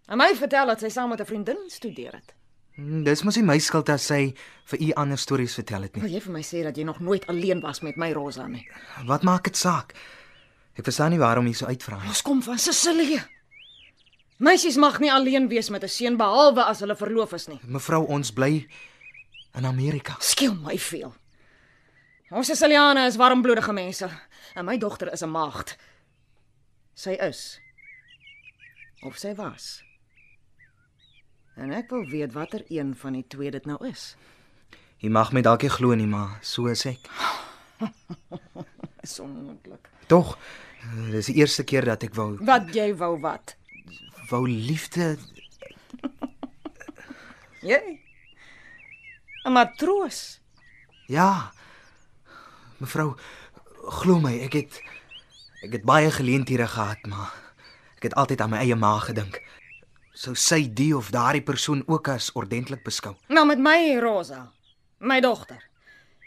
[0.07, 2.33] En my vertel dat sy saam met 'n vriendin studeer het.
[2.75, 4.33] Hm, Dis mos nie my skuld as sy
[4.65, 6.01] vir u ander stories vertel het nie.
[6.03, 8.67] Wil jy vir my sê dat jy nog nooit alleen was met my Rosa nie?
[9.05, 9.93] Wat maak dit saak?
[10.77, 12.07] Ek verstaan nie waarom jy so uitvra nie.
[12.07, 13.23] Ons kom van Sicilië.
[14.37, 17.59] Meisies mag nie alleen wees met 'n seun behalwe as hulle verloof is nie.
[17.65, 18.67] Mevrou, ons bly
[19.57, 20.15] in Amerika.
[20.19, 21.13] Skiel my veel.
[22.29, 24.09] Ons Siciliane is warmbloedige mense
[24.55, 25.77] en my dogter is 'n maagd.
[26.93, 27.59] Sy is
[29.03, 29.83] of sy was.
[31.55, 34.15] En ek wil weet watter een van die twee dit nou is.
[34.97, 36.99] Jy mag my dalk nie glo nie, maar so is ek.
[39.03, 39.89] Is onmoontlik.
[40.07, 40.37] Tog,
[40.81, 43.55] eh, dis die eerste keer dat ek wou Wat jy wou wat?
[44.29, 45.17] wou liefde
[47.61, 47.99] Jy?
[49.47, 50.39] 'n Matroos.
[51.07, 51.51] Ja.
[52.77, 53.15] Mevrou,
[54.01, 54.81] glo my, ek het
[55.63, 57.31] ek het baie geleenthede gehad, maar
[57.97, 59.39] ek het altyd aan my eie ma gedink.
[60.13, 63.15] Sou sy die of daardie persoon ook as ordentlik beskou?
[63.27, 64.51] Nou met my Rosa,
[64.99, 65.63] my dogter.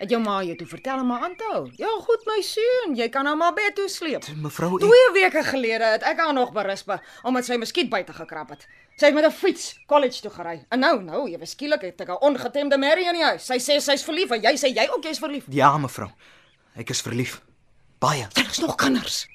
[0.01, 1.67] Het jou ma jou toe vertel om haar aan te hou?
[1.77, 4.25] Ja, goed my seun, jy kan haar maar bed toe sleep.
[4.37, 8.49] Mevrou, ek, Twee weke gelede het ek haar nog berisp omdat sy muskiet buite gekrap
[8.57, 8.65] het.
[9.01, 10.67] Sy het met 'n fiets college toe gery.
[10.69, 13.47] En nou, nou, jy skielik het ek 'n ongetemde Mary in die huis.
[13.47, 15.45] Sy sê sy's verlief en jy sê jy ook jy's verlief.
[15.49, 16.11] ja, mevrou.
[16.77, 17.41] Ek is verlief.
[17.99, 18.27] Baie.
[18.33, 19.27] Daar is nog kinders.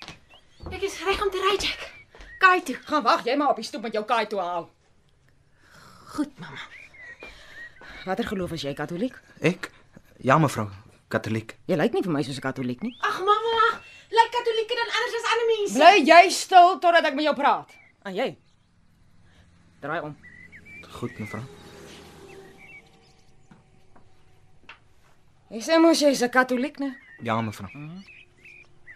[0.71, 1.91] Ek is reg om te ry, Jack.
[2.37, 2.75] Kaai toe.
[2.85, 4.69] Gaan wag jy maar op die stoep met jou kaai toe haal.
[6.05, 6.59] Goed, mamma.
[8.05, 9.19] Watter geloof is jy, Katoliek?
[9.41, 9.71] Ek?
[10.17, 10.69] Ja, mevrou.
[11.07, 11.55] Katoliek.
[11.65, 12.95] Jy lyk nie vir my soos 'n Katoliek nie.
[13.01, 15.73] Ag, mamma, lyk katolieke dan anders as ander mense.
[15.73, 17.69] Bly jy stil totdat ek met jou praat.
[18.03, 18.37] En jy?
[19.79, 20.15] Draai om.
[20.99, 21.43] Goed, mevrou.
[25.49, 26.95] Jy sê mos jy's 'n Katoliek, né?
[27.21, 27.69] Ja, mevrou.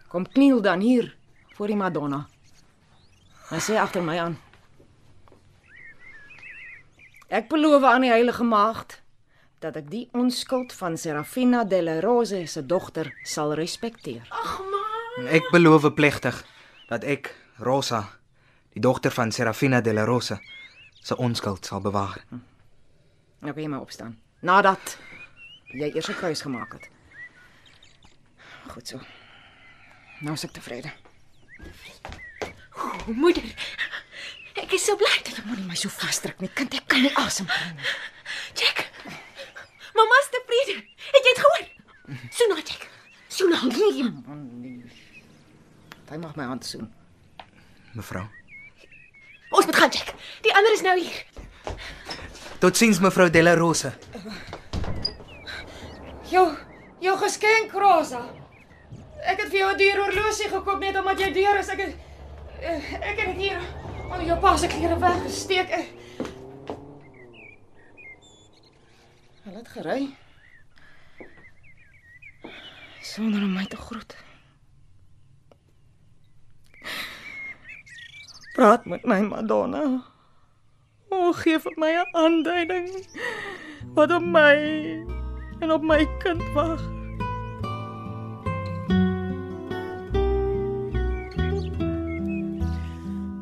[0.07, 1.15] Kom kniel dan hier
[1.55, 2.27] voor die Madonna.
[3.51, 4.37] En sê agter my aan.
[7.29, 9.01] Ek beloof aan die Heilige Maagd
[9.59, 14.27] dat ek die onskuld van Serafina della Rose se dogter sal respekteer.
[15.27, 16.45] Ek beloof plegtig
[16.89, 18.05] dat ek, Rosa,
[18.73, 20.39] die dogter van Serafina de la Rosa,
[21.01, 22.23] se onskuld sal bewaar.
[23.39, 24.19] Nou kan jy maar opstaan.
[24.39, 24.97] Nadat
[25.71, 26.89] jy eers 'n kruis gemaak het.
[28.67, 28.99] Goed so.
[30.19, 30.91] Nou is ek tevrede.
[32.75, 33.43] O, moeder.
[34.55, 36.49] Ek is so bly dat Jy moenie my so vasdruk nie.
[36.53, 37.83] Kind, ek kan nie asemkry nie.
[38.59, 38.89] Jack.
[39.95, 40.75] Mamma's tevrede.
[41.13, 41.63] Het jy dit gehoor?
[42.29, 42.89] Soena, Jack.
[43.27, 43.57] Soena.
[46.09, 46.89] Hy mag my hand soen.
[47.93, 48.27] Mevrou.
[49.49, 50.13] Ons moet gaan, Jack.
[50.41, 51.25] Die ander is nou hier.
[52.59, 53.93] Totsiens mevrou de la Rosa.
[56.29, 56.45] Jou,
[56.99, 58.21] jou geskenk, Rosa.
[59.19, 61.67] Ek het vir jou 'n duur horlosie gekoop net omdat jy deur is.
[61.67, 61.95] Ek het
[62.61, 63.59] eh, ek het dit hier
[64.11, 65.69] al jou pa se klere weggesteek.
[65.69, 65.85] Eh.
[69.43, 70.15] Hulle het gery.
[73.01, 74.28] Sonder om my te groet.
[78.59, 80.03] Praat met my Madonna.
[81.15, 82.89] O, gee vir my 'n aanduiding
[83.95, 84.55] wat op my
[85.63, 86.81] en op my kind wag.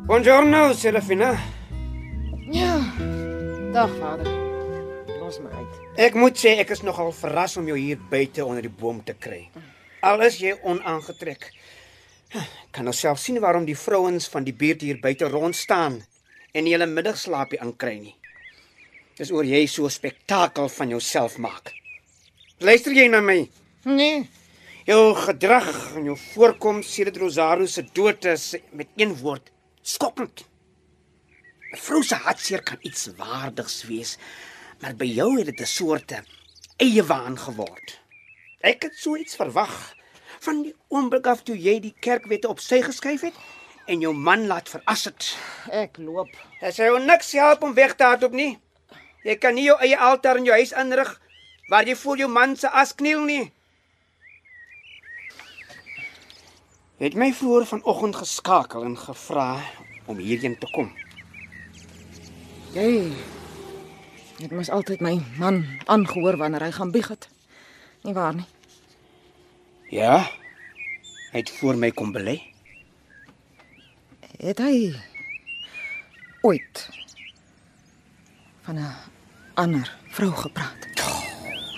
[0.06, 1.34] Buongiorno, Serafina.
[2.52, 2.78] Ja.
[3.74, 4.30] Dag vader.
[5.20, 5.74] Los my uit.
[5.96, 9.18] Ek moet sê ek is nogal verras om jou hier buite onder die boom te
[9.18, 9.50] kry.
[10.02, 11.57] Al is jy onaangetrek.
[12.72, 16.02] Kan nou self sien waarom die vrouens van die buurt hier buite rond staan
[16.52, 18.16] en nie hulle middagslaapie aankry nie.
[19.18, 21.74] Dis oor jy so 'n spektakel van jouself maak.
[22.60, 23.50] Luister jy na my?
[23.86, 24.30] Nee.
[24.86, 30.46] Jou gedrag en jou voorkoms sedert Rosario se dood is met een woord skokkend.
[31.74, 34.18] 'n Vrou se hartseer kan iets waardigs wees,
[34.82, 36.14] maar by jou het dit 'n soort
[36.78, 38.00] eie waan geword.
[38.62, 39.97] Ek het so iets verwag
[40.48, 43.36] van die oomblik af toe jy die kerkwette op sy geskuif het
[43.88, 45.30] en jou man laat veras het.
[45.72, 46.32] Ek loop.
[46.62, 48.58] Dit sou jou niks help om weg te hardloop nie.
[49.28, 51.14] Jy kan nie jou eie altaar in jou huis inrig
[51.72, 53.46] waar jy voor jou man se as kniel nie.
[56.98, 59.50] Het my voor vanoggend geskakel en gevra
[60.08, 60.92] om hierheen te kom.
[62.74, 63.12] Jy
[64.42, 67.28] het mos altyd my man aangehoor wanneer hy gaan bieg het.
[68.04, 68.48] Nie waar nie?
[69.90, 70.32] Ja.
[71.32, 72.40] Hy het voor my kom belê.
[74.38, 74.94] Het hy
[76.42, 76.90] ooit
[78.68, 78.96] van 'n
[79.54, 80.86] ander vrou gepraat?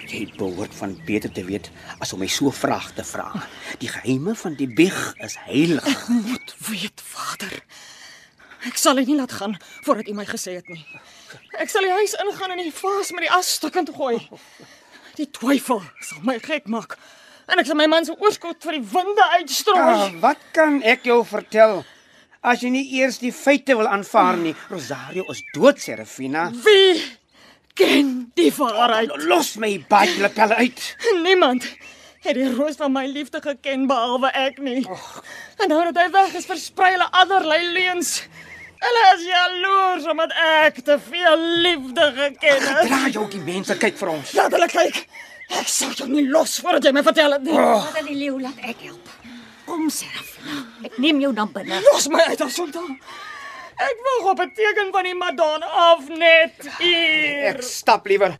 [0.09, 1.69] Jy behoort van beter te weet
[1.99, 3.47] as om my so vrae te vra.
[3.77, 6.07] Die geheime van die bieg is heilig.
[6.07, 7.63] Moet weet, Vader.
[8.65, 10.85] Ek sal dit nie laat gaan voordat u my gesê het nie.
[11.61, 14.17] Ek sal die huis ingaan en die vaas met die asstukkend gooi.
[15.15, 16.97] Die twyfel sal my gek maak.
[17.49, 19.85] En ek sal my man se oorskot vir die winde uitstrooi.
[19.93, 21.79] Ah, wat kan ek jou vertel
[22.45, 24.53] as jy nie eers die feite wil aanvaar nie?
[24.69, 26.49] Rosario is dood, Serafina.
[26.65, 27.01] Wie
[27.79, 29.15] ken die waarheid?
[29.27, 30.83] Los my baie lapelle uit.
[31.25, 31.65] Niemand
[32.23, 34.83] het die roos van my liefde geken behalwe ek nie.
[35.59, 38.19] En nou dat hy weg is, versprei hulle allerlei leuns.
[38.79, 42.85] Hulle is jaloers omdat ek te veel liefde geken het.
[42.87, 44.35] Dra jou die mense kyk vir ons.
[44.37, 45.01] Laat hulle kyk.
[45.49, 47.55] Ek sal jou nie los voordat jy my vertel het nie.
[47.57, 47.79] Oh.
[47.85, 49.09] Wat aan die leeu laat ek help.
[49.65, 51.81] Kom Serafina, ek neem jou dan binne.
[51.91, 52.81] Los my uit asonta.
[53.79, 57.55] Ek wag op 'n teken van die Madonna af net hier.
[57.55, 58.37] Ek stap liewer.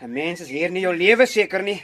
[0.00, 1.82] 'n Mens is hier nie jou lewe seker nie.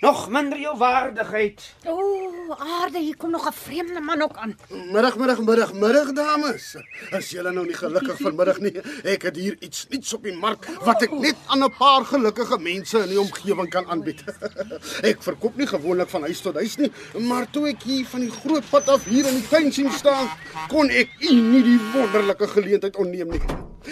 [0.00, 1.74] Nog minder jou waardigheid.
[1.86, 4.58] O, oh, aarde, hier kom nog 'n vreemde man ook aan.
[4.68, 6.76] Middag, middag, middag, middag dames.
[7.10, 8.72] Is julle nou nie gelukkig vanmiddag nie?
[9.02, 12.58] Ek het hier iets nuuts op die mark wat ek net aan 'n paar gelukkige
[12.58, 14.22] mense in die omgewing kan aanbied.
[15.10, 18.30] Ek verkoop nie gewoonlik van huis tot huis nie, maar toe ek hier van die
[18.30, 20.30] groot pad af hier in die tuin sien staan,
[20.68, 23.42] kon ek u nie die wonderlike geleentheid onneem nie.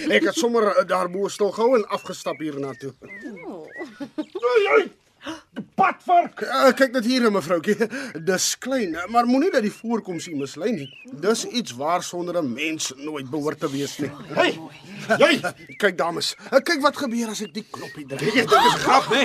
[0.09, 2.95] Ek het sommer daarbo stil gehou en afgestap hiernatoe.
[5.77, 6.41] Padvark.
[6.43, 7.77] Uh, kyk net hier, mevroukie.
[8.29, 10.87] Dis klein, maar moenie dat die voorkoms u mislei nie.
[11.23, 14.11] Dis iets waar sonder 'n mens nooit behoort te wees nie.
[14.39, 14.59] Hey,
[15.19, 15.41] jy,
[15.83, 18.21] Kyk dames, uh, kyk wat gebeur as ek die knoppie druk.
[18.23, 19.25] jy dink is 'n grap, né?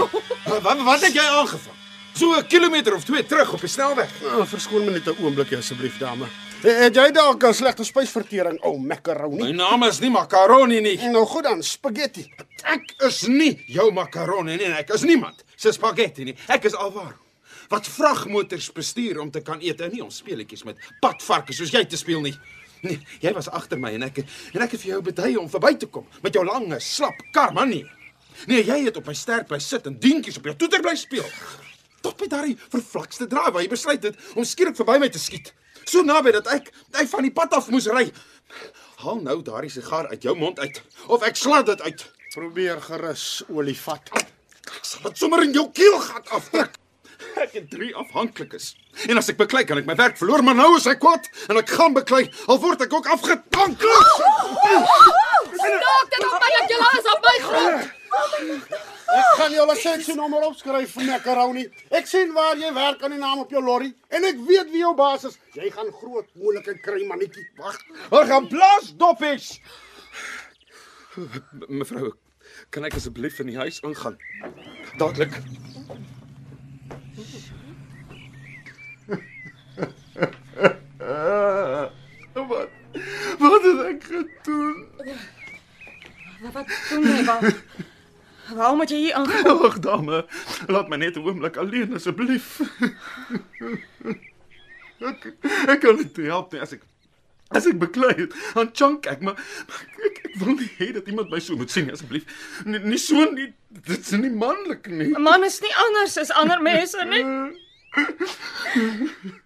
[0.62, 1.78] Wat wat het jy aangevang?
[2.14, 4.10] So 'n kilometer of 2 terug op die snelweg.
[4.24, 6.26] Uh, verskoon my net 'n oombliekie asseblief, dame.
[6.64, 9.44] Eh, Het jy dalk 'n slegte spysvertering, ou oh, macaroni?
[9.44, 10.98] My naam is nie macaroni nie.
[11.10, 12.26] Nou goed dan, spaghetti.
[12.64, 16.36] Ek is nie jou macaroni nie en ek is niemand se spaghetti nie.
[16.50, 17.17] Ek is Alvaro.
[17.71, 21.84] Wat vragmotors bestuur om te kan eet en nie om speletjies met padvarke soos jy
[21.88, 22.36] te speel nie.
[22.82, 25.76] Nee, jy was agter my en ek en ek het vir jou beduie om verby
[25.78, 27.84] te kom met jou lange, slap kar, man nie.
[28.50, 31.28] Nee, jy het op my sterk bly sit en dientjies op jou toeter bly speel.
[32.02, 35.54] Tot by daardie vervlakste draai waar jy besluit het om skielik verby my te skiet.
[35.86, 38.08] So naby dat ek ek van die pad af moes ry.
[39.06, 42.08] Haal nou daardie sigaar uit jou mond uit of ek slat dit uit.
[42.34, 44.10] Probeer gerus, olifant.
[44.81, 46.77] Sal dit sommer in jou keelgat afdruk.
[47.41, 48.75] Ek het drie afhanklikes.
[49.07, 51.60] En as ek beklei kan ek my werk verloor, maar nou is ek kwaad en
[51.62, 53.84] ek gaan beklei al word ek ook afgedank.
[55.62, 57.84] Stok dit op my dat jy laas op my grond.
[59.12, 61.65] Ek gaan jou lisensie-nommer opskryf vir macaroni.
[61.91, 64.84] Ek sien waar jy werk aan die naam op jou lorry en ek weet wie
[64.84, 65.38] jou baas is.
[65.55, 67.45] Jy gaan groot moeilikheid kry, mannetjie.
[67.60, 67.79] Wag.
[68.10, 69.53] Ek gaan blaas doppies.
[71.67, 72.13] Mevrou,
[72.70, 74.18] kan ek asseblief in die huis ingaan?
[74.98, 75.34] Dadelik.
[82.48, 82.70] Wat?
[83.40, 84.86] Wat het ek gedoen?
[86.52, 87.24] Wat doen jy?
[87.26, 87.54] Waar,
[88.56, 89.58] waarom moet jy hier aangaan?
[89.58, 90.26] Wag, dame.
[90.68, 92.60] Laat my net 'n oomblik alleen asseblief.
[95.02, 95.34] Ek
[95.68, 96.82] ek kan dit help nie as ek
[97.52, 98.36] as ek beklei het.
[98.54, 99.36] Dan chunk ek, maar,
[99.68, 102.25] maar ek, ek wil nie hê dat iemand my so moet sien nie, asseblief.
[102.65, 103.51] Nie, nie so nie.
[103.69, 105.11] Dit is nie manlik nie.
[105.13, 107.23] 'n Man is nie anders as ander mense nie.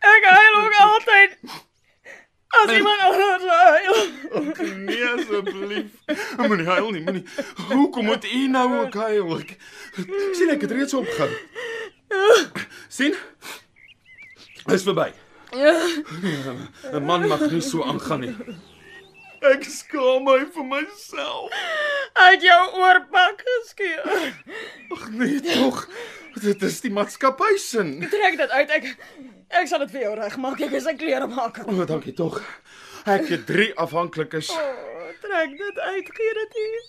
[0.06, 1.38] Ek huil ook altyd.
[2.56, 3.98] As iemand anders huil.
[4.40, 5.92] Ag nee asseblief.
[6.38, 7.24] Moenie huil nie, moenie.
[7.72, 9.40] Hoekom moet u nou ook huil?
[9.40, 9.56] Ek,
[10.38, 11.30] sien ek het reeds opgehou.
[12.88, 13.16] sien?
[14.70, 15.10] Dis verby.
[15.56, 15.74] Ja.
[16.94, 18.36] 'n Man mag nie so aangaan nie.
[19.52, 21.54] Ek skaam my vir myself.
[22.16, 24.34] Uit jou oorpak geskeur.
[24.96, 25.86] Ag nee tog.
[26.42, 27.84] Dit is die maatskappy se.
[28.12, 28.74] Trek dit uit.
[28.80, 28.90] Ek
[29.62, 30.62] ek sal dit vir jou regmaak.
[30.66, 31.68] Ek is 'n kleermaker.
[31.68, 32.42] O, oh, dankie tog.
[33.06, 34.50] Ek het drie afhanklikes.
[34.50, 36.84] Oh, trek dit uit, gee dit hier.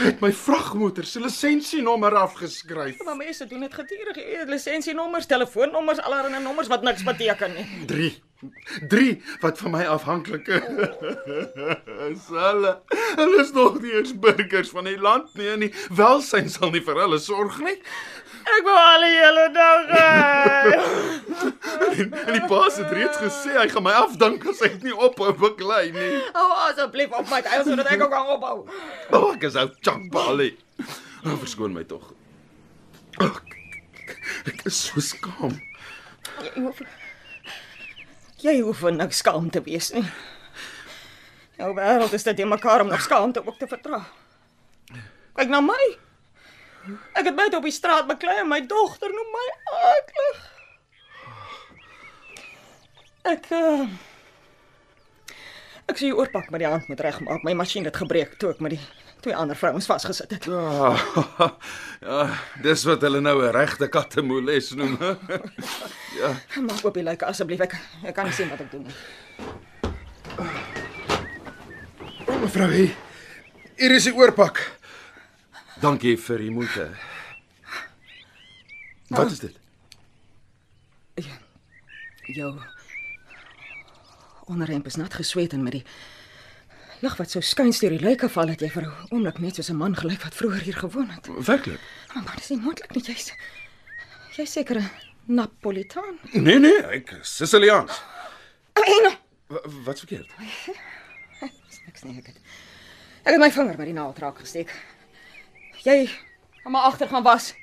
[0.00, 3.02] Het my vragmotor se lisensienommer afgeskryf.
[3.04, 4.46] Maar mense doen dit gedurig.
[4.46, 7.66] Lisensienommers, telefoonnommers, allerlei nommers wat niks beteken nie.
[7.86, 8.22] 3.
[8.88, 10.60] 3 wat van my afhanklik is.
[12.28, 12.82] Hulle
[13.16, 16.82] hulle is nog nie eens burgers van die land nie en die welsyn sal nie
[16.84, 17.76] vir hulle sorg nie.
[18.40, 19.90] Ek wou al die hele dag.
[19.90, 20.78] hê.
[21.90, 25.32] En, en die baas het reeds gesê hy gaan my afdank as ek nie ophou
[25.36, 26.10] beklei nie.
[26.36, 28.64] Hou asseblief op my huis sodat ek ook kan ophou.
[28.64, 30.54] O, oh, ek is ou chakbalie.
[31.24, 32.12] Oh, verskoon my tog.
[33.20, 33.30] Oh,
[34.48, 35.58] ek, is so skaam.
[36.40, 36.80] Jy hoef
[38.40, 40.06] Jy hoef vir niks skaam te wees nie.
[41.60, 44.00] Jou wêreld is dit jy mekaar om nog skaamte ook te verdra.
[45.36, 45.82] Kyk na my.
[47.12, 49.48] Ek het buite op die straat beklei en my dogter noem my
[49.80, 50.46] aklig.
[53.30, 53.84] Ek uh,
[55.90, 57.42] Ek sê jy oorpak met die hand moet regmaak.
[57.42, 58.82] My masjien het gebreek toe ek met die
[59.20, 60.46] twee ander vrouens vasgesit het.
[60.46, 60.94] Ja,
[62.06, 62.20] ja,
[62.62, 64.94] dis wat hulle nou 'n regte kattemoles noem.
[66.20, 66.30] ja.
[66.62, 67.60] Maak oop die luike asseblief.
[67.66, 67.74] Ek
[68.06, 68.94] ek kan nie sien wat ek doen nie.
[72.40, 72.94] Mevrou, hier,
[73.76, 74.79] hier is die oorpak.
[75.80, 76.88] Dankie vir die moeite.
[79.10, 79.56] Wat is dit?
[82.30, 82.50] Jou
[84.50, 85.84] onderhemp is nat gesweet en met die
[87.00, 89.70] lig wat so skuins deur die luike val het jy vir 'n oomblik net soos
[89.70, 91.26] 'n man gelyk wat vroeër hier gewoon het.
[91.46, 91.80] Werklik?
[92.14, 93.32] Maar maar dis nie moontlik nie, jy's
[94.36, 94.90] jy's seker 'n
[95.26, 96.18] Napolitaan.
[96.32, 98.02] Nee nee, ek is Siciliaans.
[98.74, 99.16] En
[99.46, 100.30] Wa- Wat's verkeerd?
[101.68, 102.36] Dis niks nie ek het.
[103.24, 104.70] Ek het my vinger met die naald raak gesteek.
[105.82, 106.06] Jy
[106.62, 107.54] gaan maar agter gaan was.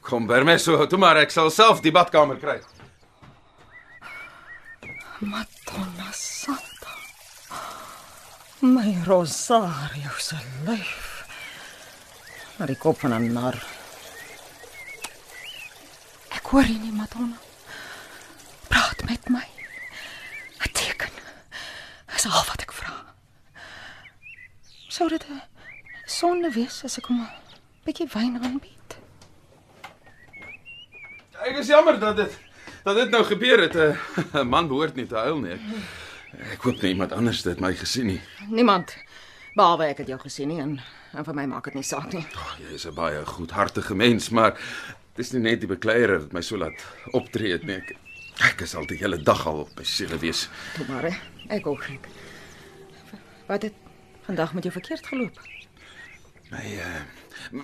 [0.00, 2.60] Kom permesso, toe maar ek sal self die badkamer kry.
[5.22, 6.94] Madonna Santa.
[8.60, 11.24] My Rosario se lyf.
[12.58, 13.58] Maar die kop van 'n nar.
[16.30, 17.38] Ek hoor nie, nie, Madonna.
[18.68, 19.46] Praat met my.
[20.66, 21.10] 'n Teken.
[22.12, 22.94] Dis al wat ek vra.
[24.88, 25.42] Sou dit 'n
[26.06, 27.28] sonde wees as ek hom 'n
[27.86, 28.96] bietjie wyn aanbied?
[31.42, 32.38] Ek is jammer dat dit
[32.84, 33.74] dat dit nou gebeur het.
[33.74, 33.96] 'n
[34.42, 35.52] 'n Man behoort nie te huil nie.
[35.52, 38.20] Ek, ek hoop nie iemand anders dit my gesien nie.
[38.48, 38.96] Niemand
[39.54, 40.80] behalwe ek het jou gesien nie en
[41.12, 42.24] en vir my maak dit nie saak nie.
[42.34, 44.56] Oh, jy is 'n baie goedhartige mens, maar
[45.16, 46.80] dis nie net die bekleier wat my so laat
[47.12, 47.76] optree het nie.
[47.76, 47.96] Ek,
[48.40, 50.48] ek is al die hele dag al op my siele wees.
[50.76, 51.12] Toe maar, hè.
[51.48, 52.08] ek ook gek.
[53.46, 53.74] Wat het
[54.24, 55.36] vandag met jou verkeerd geloop?
[56.52, 57.00] My uh,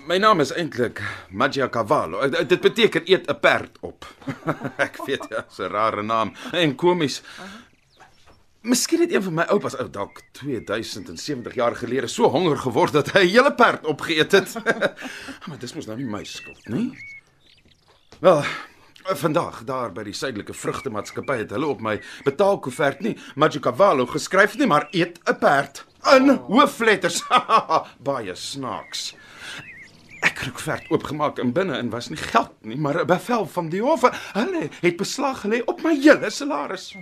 [0.09, 2.23] my naam is eintlik Maggia Cavallo.
[2.25, 4.05] Uh, dit beteken eet 'n perd op.
[4.85, 7.21] ek weet ja, dis 'n rare naam en komies.
[8.61, 13.11] Miskien het een van my oupas ou dalk 2070 jaar gelede so honger geword dat
[13.13, 14.57] hy 'n hele perd opgeëet het.
[15.47, 16.97] maar dis mos nou nie my skuld nie.
[18.19, 18.43] Wel,
[19.05, 24.57] vandag daar by die suidelike vrugtemaatskappy het hulle op my betaalkoevert nie Maggia Cavallo geskryf
[24.57, 25.85] nie, maar eet 'n perd
[26.15, 27.23] in hoofletters.
[28.07, 29.15] Baie snaaks.
[30.19, 33.45] Ek het die koevert oopgemaak en binne in was nie geld nie, maar 'n bevel
[33.47, 34.03] van die hof.
[34.33, 36.95] Hulle het beslag gelê op my hele salaris.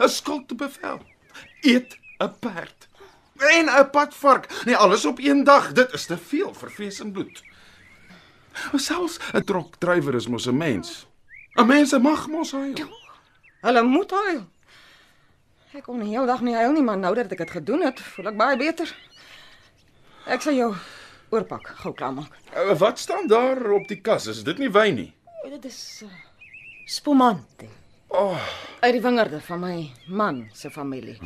[0.00, 1.00] 'n Skuldbevel.
[1.62, 2.88] Eet 'n perd
[3.38, 4.64] en 'n padvark.
[4.64, 5.72] Nee, alles op een dag.
[5.72, 7.42] Dit is te veel vir vlees en bloed.
[8.74, 11.06] Selfs 'n trokdrywer is mos 'n mens.
[11.54, 12.90] 'n Mens mag mos huil.
[13.60, 14.46] Hulle moet huil.
[15.74, 18.28] Ek kon heel dag nie huil nie, maar nou dat ek dit gedoen het, voel
[18.30, 18.90] ek baie beter.
[20.30, 20.68] Ek sal jou
[21.34, 22.36] oorpak gou klaarmaak.
[22.54, 24.28] Uh, Wat staan daar op die kas?
[24.30, 25.10] Is dit nie wyn nie?
[25.50, 26.12] Dit is uh,
[26.88, 27.66] spumante.
[28.14, 28.38] Oh,
[28.84, 31.16] Uit die wingerde van my man se familie,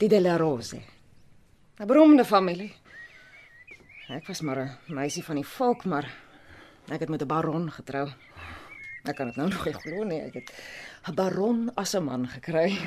[0.00, 0.80] die De La Rose.
[1.78, 2.72] 'n Beroemde familie.
[4.10, 6.10] Ek was maar 'n meisie van die volk, maar
[6.90, 8.08] ek het met 'n baron getrou.
[9.04, 10.20] Ek kan dit nou nog nie glo nie.
[10.20, 10.50] Ek het
[11.08, 12.78] 'n baron as 'n man gekry.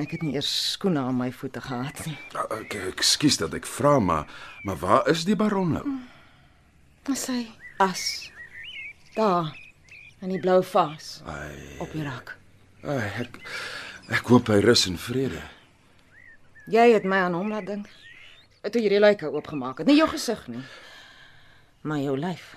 [0.00, 2.16] Ek het nie eers skoene aan my voete gehad nie.
[2.60, 4.26] ek ekskuus dat ek vra, maar
[4.64, 5.84] maar waar is die baron nou?
[7.08, 7.42] En sy
[7.82, 8.30] as
[9.16, 9.50] daar
[10.22, 12.36] in die blou vaas Ai, op die rak.
[12.84, 13.36] ai, ek
[14.08, 15.42] ek hoop hy rus in vrede.
[16.72, 17.88] Jy het my aan hom laat dink.
[18.62, 19.86] Toe jy die lyke oopgemaak het.
[19.90, 20.62] Nie jou gesig nie,
[21.82, 22.54] maar jou lyf.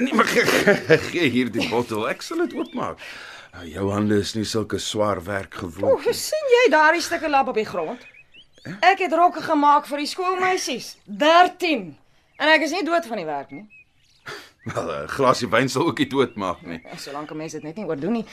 [0.00, 2.06] Nee, maar gee, gee hier die bottel.
[2.08, 3.02] Ek sal dit oopmaak.
[3.52, 6.14] Nou, jou hande is nie sulke swaar werk O, gewoond nie.
[6.14, 8.00] sien jy daardie stukke lap op die grond?
[8.84, 10.94] Ek het rokke gemaak vir die skoolmeisies.
[11.04, 11.96] 13.
[12.40, 13.66] En ek is nie dood van die werk nie.
[14.74, 16.80] Wel, 'n glasie wyn sal ook nie doodmaak nie.
[16.84, 18.26] Ja, Solank 'n mens dit net nie oordoen nie.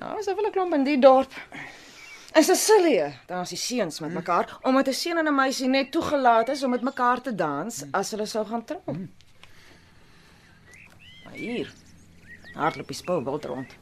[0.00, 1.32] Nou, is daar wel 'n klomp in die dorp.
[2.34, 6.48] In Sicilië, daar's die seuns met mekaar, omdat 'n seun en 'n meisie net toegelaat
[6.48, 8.80] is om met mekaar te dans as hulle sou gaan trou.
[8.86, 8.96] Maar
[11.34, 11.68] hier,
[12.54, 13.76] hardloop die spou wild rond.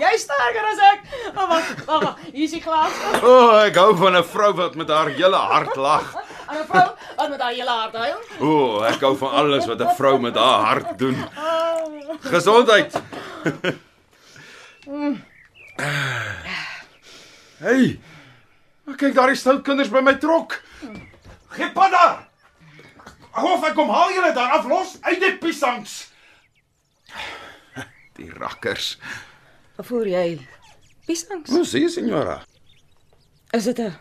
[0.00, 1.00] Jy is sterker as ek.
[1.34, 2.20] Oh, wag, wag, wag.
[2.30, 2.94] Hier is die glas.
[3.20, 6.14] O, oh, ek hou van 'n vrou wat met haar hele hart lag.
[6.48, 8.20] En 'n vrou wat met haar hele hart huil.
[8.40, 11.16] O, oh, ek hou van alles wat 'n vrou met haar hart doen.
[12.20, 13.02] Gesondheid.
[17.58, 18.00] Hey.
[18.90, 20.56] Maar kyk daar is stout kinders by my trok.
[21.54, 22.14] Gee pad daar.
[23.38, 25.92] Hoef ek kom haal julle daar af los uit die piesangs.
[28.18, 28.96] Die rakkers.
[29.78, 30.24] Vervoer jy
[31.06, 31.52] piesangs?
[31.54, 32.40] Hoe sê signora?
[33.54, 33.94] Is dit 'n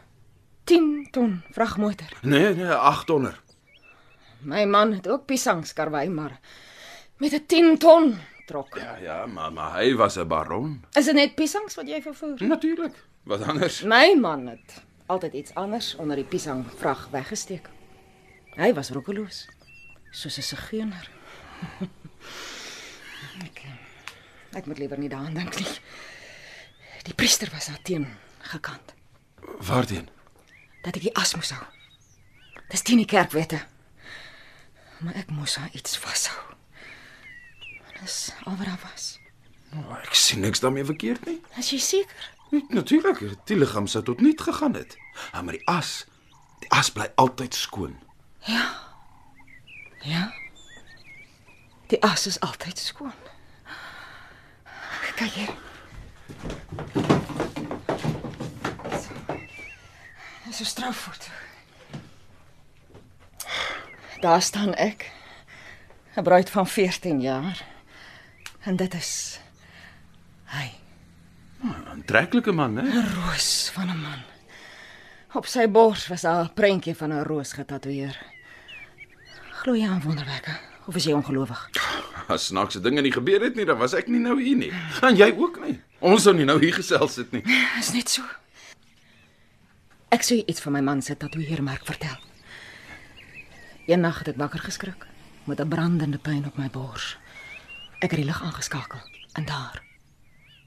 [0.66, 2.10] 10 ton vragmotor?
[2.22, 3.38] Nee, nee, 800.
[4.42, 6.40] My man het ook piesangs karwei, maar
[7.18, 8.18] met 'n 10 ton
[8.48, 8.76] trok.
[8.78, 10.82] Ja, ja, maar maar hy was 'n baron.
[10.94, 12.42] Is dit net piesangs wat jy vervoer?
[12.42, 12.96] Natuurlik.
[13.24, 13.82] Wat anders?
[13.82, 17.70] My man het altyd iets anders onder die piesang vrag weggesteek.
[18.58, 19.48] Hy was roekeloos,
[20.12, 21.10] soos 'n sigeuner.
[23.48, 23.62] ek
[24.58, 25.68] ek moet liewer nie daaraan dink nie.
[27.04, 28.08] Die priester was daarteen
[28.40, 28.94] gekant
[29.60, 30.10] Waarheen?
[30.84, 31.64] dat ek die as moes hou.
[32.70, 33.60] Dis teen die kerkwette.
[35.00, 36.38] Maar ek moes aan iets vashou.
[38.02, 39.20] Dis al wat daar was.
[39.76, 41.42] Oh, ek sien niks daarmee verkeerd nie.
[41.58, 42.30] Is jy seker?
[42.50, 44.98] Natuurlik, die liggaam sou tot niet gegaan het.
[45.32, 46.06] Ah, maar die as,
[46.60, 48.00] die as bly altyd skoon.
[50.02, 50.34] Ja.
[51.88, 53.14] Die as is altyd skoon.
[55.20, 55.56] Kyk hier.
[60.46, 61.30] Dis so strafvoet.
[64.22, 65.12] Daar staan ek.
[66.16, 67.66] 'n Bruid van 14 jaar.
[68.60, 69.40] En dit is
[70.46, 70.79] hy, 'n
[71.64, 72.84] Aantreklike man, né?
[72.84, 74.22] 'n roos van 'n man.
[75.34, 78.18] Op sy bors was daar 'n prentjie van 'n roos getatoeëer.
[79.62, 80.58] Glo jy aan wonderwerke
[80.88, 81.70] of is jy ongelowig?
[82.28, 84.72] As snaakse dinge nie gebeur het nie, dan was ek nie nou hier nie.
[85.02, 85.82] En jy ook nie.
[86.00, 87.44] Ons sou nie nou hier gesels het nie.
[87.80, 88.24] Is net so.
[90.10, 92.18] Ek sou jy iets van my man se tatoeëermerk vertel.
[93.86, 95.06] Eendag het ek wakker geskrik
[95.46, 97.18] met 'n brandende pyn op my bors.
[98.00, 99.00] Ek het die lig aangeskakel
[99.34, 99.89] en daar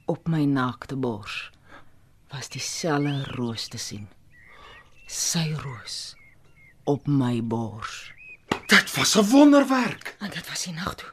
[0.05, 1.51] op my naakte bors
[2.33, 4.07] was dieselfde roos te sien.
[5.05, 6.15] Sy roos
[6.89, 8.11] op my bors.
[8.67, 10.15] Dit was 'n wonderwerk.
[10.19, 11.09] En dit was die nag toe.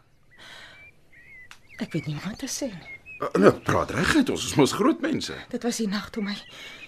[1.76, 2.98] Ek weet nie wat te sê nie.
[3.20, 5.34] Uh, Nou, praat reguit, ons is mos groot mense.
[5.48, 6.36] Dit was die nag toe my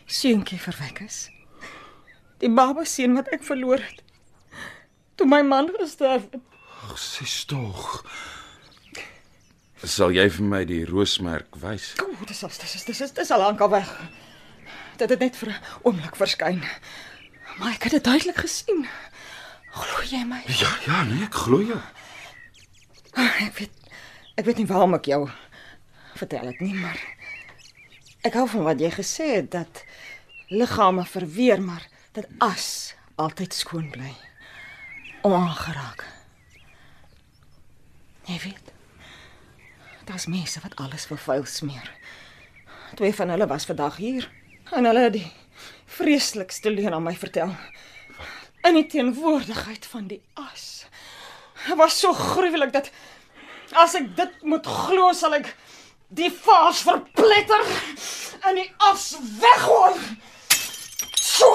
[0.06, 1.28] seuntjie verwek is.
[2.38, 4.02] Die baba seun wat ek verloor het.
[5.14, 6.40] Toe my man gesterf het.
[6.82, 8.04] Ag, sis tog.
[9.82, 11.92] Sal jy vir my die roosmerk wys?
[12.02, 13.88] O, dis is dis is dis is dis al lank al weg.
[15.00, 16.62] Dit het net vir 'n oomblik verskyn.
[17.58, 18.86] Maar ek het dit duidelik gesien.
[19.72, 20.42] Glo jy my?
[20.46, 21.80] Ja, ja, nee, ek glo jou.
[23.16, 23.70] Ek weet
[24.36, 25.28] ek weet nie waarom ek jou
[26.14, 26.98] vertel dit nie, maar
[28.22, 29.84] ek hou van wat jy gesê het dat
[30.48, 34.14] liggame verweer, maar dat as altyd skoon bly.
[35.22, 36.04] Onaangeraak.
[38.26, 38.71] Jy weet.
[40.12, 41.90] Daar's mense wat alles vervuil smeer.
[42.94, 44.30] Twee van hulle was vandag hier
[44.70, 45.32] en hulle het die
[45.86, 47.54] vreeslikste leuen aan my vertel.
[48.68, 50.84] In die teenwoordigheid van die as.
[51.64, 52.90] Dit was so gruwelik dat
[53.72, 55.48] as ek dit moet glo sal ek
[56.12, 57.64] die vaas verpletter
[58.50, 59.94] en die as weggooi.
[61.16, 61.54] So.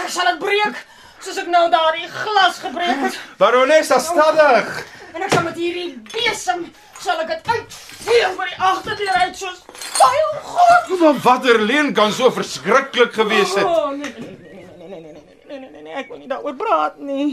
[0.00, 0.80] Ek sal dit breek
[1.20, 3.20] soos ek nou daardie glas gebreek het.
[3.36, 4.80] Baronessa, stadig.
[5.14, 6.66] En ek sal met hierdie besem
[7.00, 9.62] sal ek dit uitvee vir die agterdeur uit soos
[10.00, 10.94] vuil goed.
[11.00, 13.64] Maar watter leen kan so verskriklik gewees het?
[13.66, 16.22] Oh, nee, nee, nee, nee, nee, nee, nee, nee, nee, nee, nee, nee, ek wil
[16.22, 17.32] nie daaroor praat nie.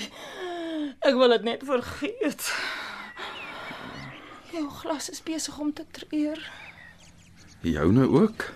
[1.05, 2.51] Ek wil dit net vergeet.
[4.55, 6.39] Jou glas is besig om te treur.
[7.61, 8.47] Jou nou ook?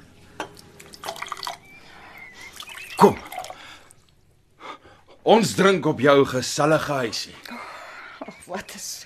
[3.01, 3.17] Kom.
[5.21, 7.35] Ons drink op jou gesellige huisie.
[8.25, 9.00] Ag, wat is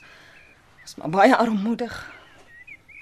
[0.96, 2.14] is maar baie armoedig.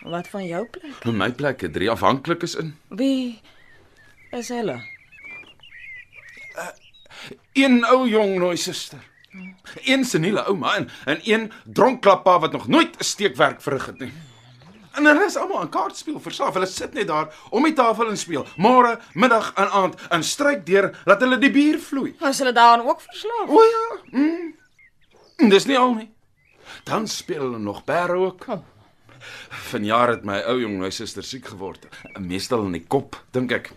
[0.01, 1.03] Wat van jou plek?
[1.05, 2.75] In my plek het drie afhanklikes in.
[2.87, 3.41] Wie
[4.31, 4.81] is hulle?
[7.53, 8.99] Een ou jong nooi suster.
[9.85, 14.13] Een seniele ouma en en een dronklappa wat nog nooit 'n steekwerk verrig het nie.
[14.91, 16.53] En hulle is almal aan kaart speel verslaaf.
[16.53, 18.47] Hulle sit net daar om die tafel en speel.
[18.57, 22.15] Môre, middag en aand en stryk deur laat hulle die bier vloei.
[22.19, 23.49] Was hulle daaraan ook verslaaf?
[23.49, 23.99] O ja.
[24.11, 25.49] Mm.
[25.49, 26.12] Dis nie al nie.
[26.83, 28.45] Dan speel hulle nog perde ook.
[28.47, 28.61] Oh,
[29.49, 31.87] Vanjaar het my ou jong my suster siek geword.
[32.19, 33.71] Meestal in die kop, dink ek.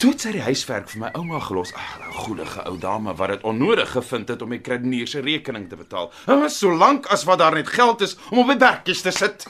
[0.00, 1.72] Toe het sy die huiswerk vir my ouma gelos.
[1.76, 5.68] Ag, 'n goeie ou dame wat dit onnodig gevind het om die kredinier se rekening
[5.68, 6.12] te betaal.
[6.26, 9.46] Maar solank as wat daar net geld is om op die werkies te sit.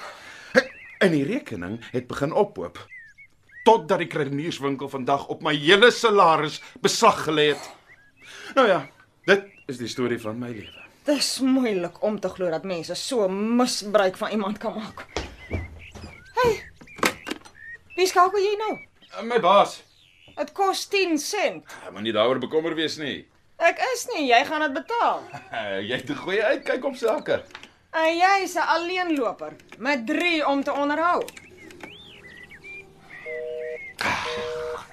[0.98, 2.78] En die rekening het begin ophoop
[3.64, 7.70] totdat die kredinierswinkel vandag op my hele salaris beslag gelê het.
[8.54, 8.88] Nou ja,
[9.24, 10.89] dit is die storie van my lewe.
[11.04, 15.06] Dis moeilik om te glo dat mense so misbruik van iemand kan maak.
[16.34, 16.62] Hey.
[17.96, 18.74] Wie skakel jy nou?
[19.26, 19.80] My baas,
[20.36, 21.64] Dit kos 10 sent.
[21.92, 23.26] maar nie daaroor bekommer wees nie.
[23.60, 25.18] Ek is nie, jy gaan dit betaal.
[25.88, 27.42] Jy het 'n goeie uitkyk op sake.
[27.92, 31.24] En jy's 'n alleenloper met 3 om te onderhou.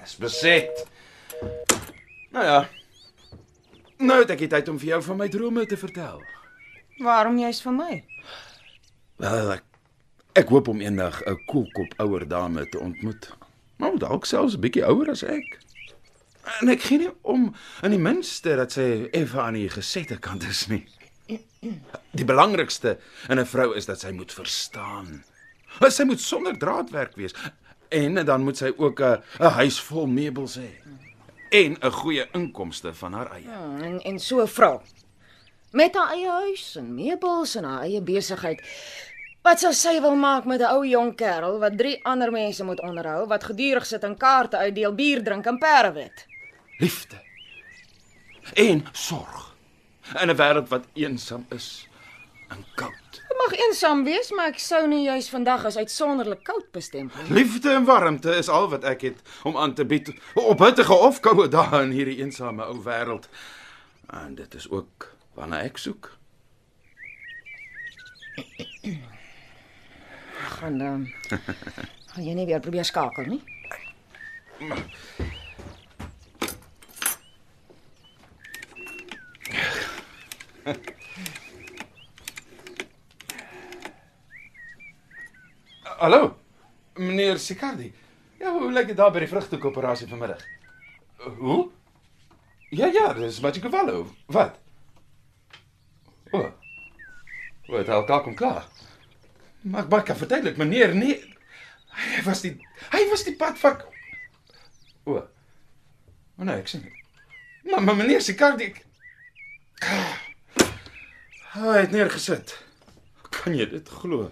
[0.04, 0.86] Is beset.
[2.30, 2.68] Nou ja.
[3.98, 6.20] Nou het ek die tyd om vir jou van my drome te vertel.
[7.02, 7.94] Waarom jy's vir my?
[9.18, 9.64] Wel, ek,
[10.38, 13.32] ek hoop om eendag 'n koelkop ouer dame te ontmoet.
[13.78, 15.58] Maar dalk selfs 'n bietjie ouer as ek.
[16.60, 20.42] En ek gee nie om in die minste dat sy effe aan die gesette kant
[20.46, 20.86] is nie.
[22.14, 25.24] Die belangrikste in 'n vrou is dat sy moet verstaan.
[25.88, 27.34] Sy moet sonder draadwerk wees
[27.88, 30.70] en dan moet sy ook 'n 'n huis vol meubels hê
[31.50, 33.48] en 'n goeie inkomste van haar eie.
[33.48, 34.80] Hmm, en en so 'n vrou
[35.72, 38.62] met haar eie huis en meubels en haar eie besigheid.
[39.42, 42.80] Wat sou sy wil maak met 'n ou jong kerel wat drie ander mense moet
[42.80, 46.26] onderhou, wat gedurig sit en kaarte uitdeel, bier drink en perde wet?
[46.78, 47.16] liefde
[48.54, 49.56] en sorg
[50.20, 51.88] in 'n wêreld wat eensaam is
[52.48, 53.07] en koud.
[53.38, 57.36] Mag eensaam wees, maar ek sou nie juis vandag as uitsonderlik koud bestempel nie.
[57.38, 61.20] Liefde en warmte is al wat ek het om aan te bied op hittige of
[61.24, 63.28] koue dae in hierdie eensame ou wêreld.
[64.10, 66.10] En dit is ook waarna ek soek.
[70.58, 71.06] Gaan dan.
[71.28, 73.42] Gaan jy nie weer probeer skakel nie?
[85.98, 86.36] Hallo.
[86.94, 87.92] Meneer Sicardi.
[88.38, 90.44] Ja, hoe lyk dit daar by die vrugtekoöperasie vanmiddag?
[91.40, 91.70] Hoe?
[92.70, 94.04] Ja ja, dis Magicavallo.
[94.30, 94.60] Wat?
[96.30, 96.44] O.
[97.66, 98.70] Wat, hy het kom klaar.
[99.60, 101.18] Maar maar kan verduidelik, meneer, nee.
[101.98, 102.54] Hy was die
[102.94, 103.88] hy was die padvak.
[105.02, 105.18] O.
[106.38, 106.86] O nee, ek sien.
[107.66, 108.84] Maar, maar meneer Sicardi ek...
[111.58, 112.54] Hy het neergesit.
[113.42, 114.28] Kan jy dit glo?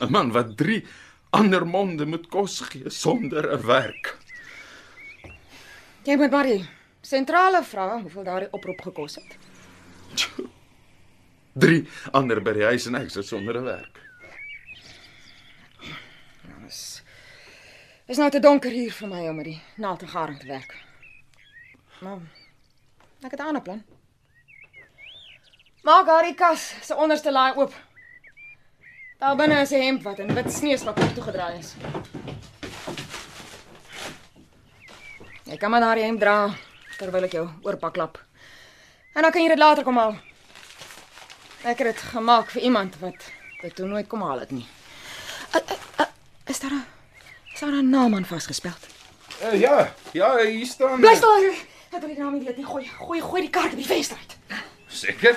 [0.00, 0.84] 'n Man wat 3
[1.30, 4.16] ander monde moet kos gee sonder 'n werk.
[6.04, 6.68] Jy moet maar die
[7.00, 9.36] sentrale vra hoeveel daardie oproep gekos het.
[11.52, 14.00] 3 ander by die huis en ek sit sonder 'n werk.
[16.64, 17.02] Dis
[18.06, 20.74] is nou te donker hier vir my om met die naaldgaring te werk.
[22.00, 22.18] Maar
[23.22, 23.84] ek het 'n ander plan.
[25.82, 27.74] Maak haar die kas se onderste laai oop.
[29.20, 31.74] Daar binne is 'n hemp wat in wit sneeuspak toegedraai is.
[35.44, 36.54] Jy kan maar daardie hemp dra
[36.96, 38.24] terwyl ek jou oorpak klap.
[39.14, 40.16] En dan kan jy dit later kom haal.
[41.62, 43.20] Ek het dit gemaak vir iemand wat
[43.62, 44.66] dit toe nooit kom haal het nie.
[45.54, 46.06] Uh, uh, uh,
[46.46, 46.86] is daar 'n
[47.54, 48.72] is daar 'n naam aan vasgespel?
[49.42, 51.52] Uh, ja, ja, hier staan Bly stil.
[51.92, 52.66] Ek wil die naam nie weet nie.
[52.66, 54.36] Gooi, gooi, gooi die kaart op die venster uit.
[54.86, 55.36] Seker.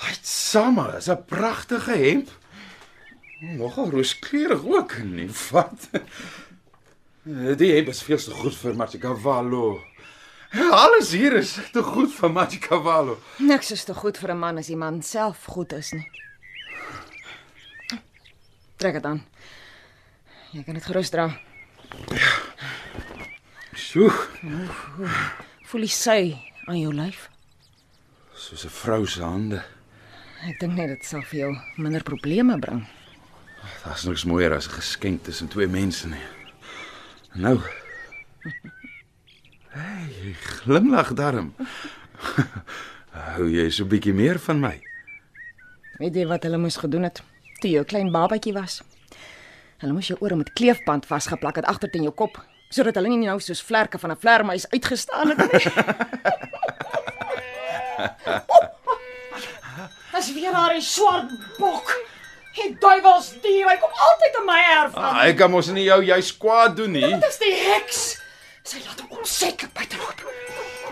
[0.00, 2.28] Hy't sama, is 'n pragtige hemp.
[3.40, 5.88] Nogal rooskleurig ook, nie wat?
[7.60, 9.80] Die hemp is veel te goed vir Machiavello.
[10.70, 13.18] Alles hier is te goed vir Machiavello.
[13.38, 16.06] Niks is te goed vir 'n man as die man self goed is nie.
[18.76, 19.24] Trek dit aan.
[20.52, 21.38] Jy kan dit gerus dra.
[23.74, 24.10] Sjoe,
[25.70, 26.36] Voel die sy
[26.66, 27.28] aan jou lyf?
[28.34, 29.62] soos 'n vrou se hande.
[30.40, 32.86] Ek dink net dit sal vir jou minder probleme bring.
[33.84, 36.26] Daar's niks mooier as 'n geskenk tussen twee mense nie.
[37.34, 37.58] Nou.
[39.70, 41.54] Hey, glimlag darm.
[43.36, 44.80] Hou jy so 'n bietjie meer van my?
[45.98, 47.22] Weet jy wat hulle moes gedoen het
[47.60, 48.82] toe 'n klein babatjie was?
[49.78, 53.26] Hulle moes jou ore met kleefband vasgeplak het agter teen jou kop sodat hulle nie
[53.26, 55.72] nou soos vlerke van 'n vlermuis uitgestaan het nie.
[60.20, 61.88] As weer daar 'n swart bok.
[62.54, 65.14] Die duiwels dier, hy kom altyd in my erf aan.
[65.16, 67.06] Ah, ek kan mos nie jou juis kwaad doen nie.
[67.14, 68.00] Dit is die heks.
[68.62, 70.20] Sy laat hom onseker buiteloop.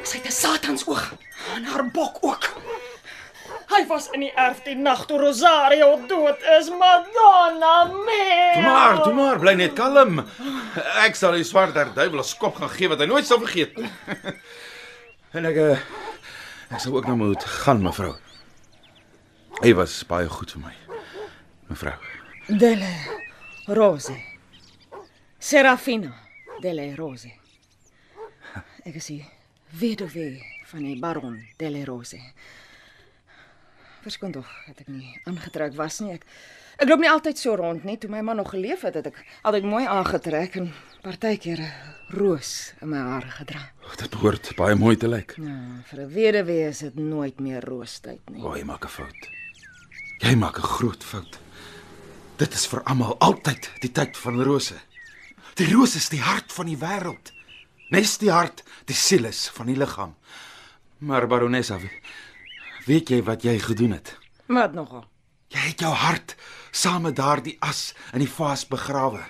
[0.03, 1.03] Sy het 'n Satans oog
[1.55, 2.49] aan haar bok ook.
[3.69, 8.53] Hy was in die erf die nag toe Rosario dood is, Madonna mia.
[8.55, 10.25] Toe maar, toe maar, bly net kalm.
[11.05, 13.91] Ek sal die swart duiwel 'n skop gaan gee wat hy nooit sal vergeet nie.
[15.37, 15.79] En ek eh,
[16.73, 18.17] ek sal ook nou moet gaan, mevrou.
[19.59, 20.75] Hy was baie goed vir my.
[21.69, 21.95] Mevrou.
[22.61, 22.91] Delle
[23.75, 24.15] Rose.
[25.39, 26.13] Serafina
[26.63, 27.31] Delle Rose.
[28.87, 29.25] Ek is die
[29.81, 30.39] weduwee
[30.71, 32.21] van die baron Delle Rose.
[34.05, 36.15] Verskoon tog dat ek nie aangetrek was nie.
[36.15, 36.25] Ek
[36.79, 37.97] ek loop nie altyd so rond nie.
[37.99, 40.71] Toe my man nog geleef het, het ek altyd mooi aangetrek en
[41.03, 43.73] partykeer 'n roos in my hare gedra.
[43.99, 45.35] Dit behoort baie mooi te lyk.
[45.37, 48.43] Ja, vir 'n weduwee is dit nooit meer roostyd nie.
[48.43, 49.38] O, jy maak 'n fout.
[50.19, 51.39] Jy maak 'n groot fout.
[52.37, 54.75] Dit is vir almal altyd die tyd van rose.
[55.55, 57.33] Die roos is die hart van die wêreld.
[57.91, 60.15] Nes die hart, die siel is van die liggaam.
[60.99, 61.79] Maar baronessa,
[62.87, 64.17] weet jy wat jy gedoen het?
[64.47, 65.07] Wat nogal?
[65.49, 66.37] Jy het jou hart
[66.71, 69.23] saam met daardie as in die vaas begrawe.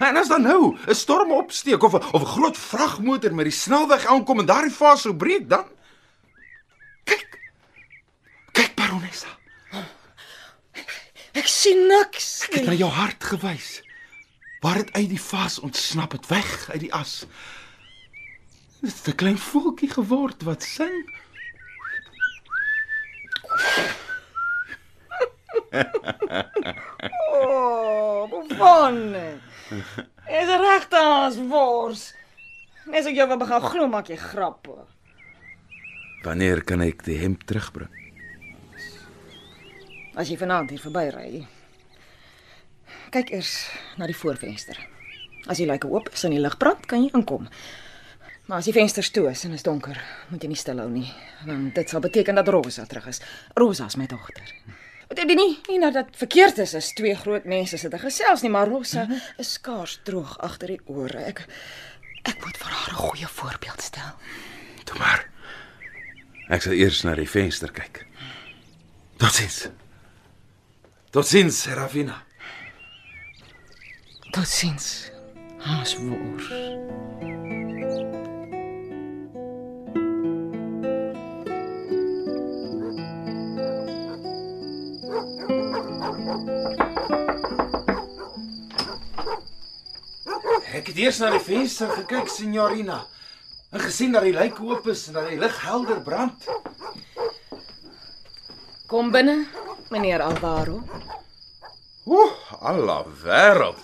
[0.00, 3.52] En as dan nou 'n storm opsteek of 'n of 'n groot vragmotor met die
[3.52, 5.64] snelweg aankom en daardie vaas sou breek dan?
[7.04, 7.38] Kyk.
[8.52, 9.28] Kyk baronessa.
[11.32, 12.44] Ek sien niks.
[12.48, 13.80] Ek het na jou hart gewys.
[14.60, 17.24] Waar dit uit die vaas ontsnap het weg uit die as.
[18.82, 21.20] Dit het 'n klein voeltjie geword wat sing.
[27.32, 29.14] Oh, van.
[30.26, 32.14] Is regte as wors.
[32.84, 34.74] Nes ek jou wil begin glo maak jy grappe.
[36.22, 38.01] Wanneer kan ek die hemp terugbring?
[40.14, 41.46] As jy vanaand hier verbyry.
[43.12, 43.52] Kyk eers
[43.96, 44.76] na die voorvenster.
[45.48, 47.48] As die luike oop is en die lig brand, kan jy inkom.
[48.46, 49.96] Maar as die vensters toe is en is donker,
[50.28, 51.08] moet jy nie stilhou nie,
[51.46, 53.22] want dit sal beteken dat Rosa terug is.
[53.56, 54.52] Rosa is my dogter.
[55.12, 58.44] Dit is nie nie dat dit verkeerd is as twee groot mense sit en gesels
[58.44, 59.06] nie, maar Rosa
[59.40, 61.24] is skaars droog agter die ore.
[61.24, 61.44] Ek
[62.28, 64.12] ek moet vir haar 'n goeie voorbeeld stel.
[64.84, 65.28] Toe maar.
[66.48, 68.06] Ek sal eers na die venster kyk.
[69.16, 69.68] Totsiens.
[71.12, 72.22] Totsiens, Serafina.
[74.32, 75.10] Totsiens.
[75.58, 76.46] Haas wors.
[90.72, 93.02] Ek het eers na die venster gekyk, signorina,
[93.68, 96.48] en gesien dat die luik oop is en dat die lig helder brand.
[98.92, 99.46] Kom binne,
[99.88, 100.82] meneer Alvaro.
[102.04, 103.78] Ooh, alla wêreld.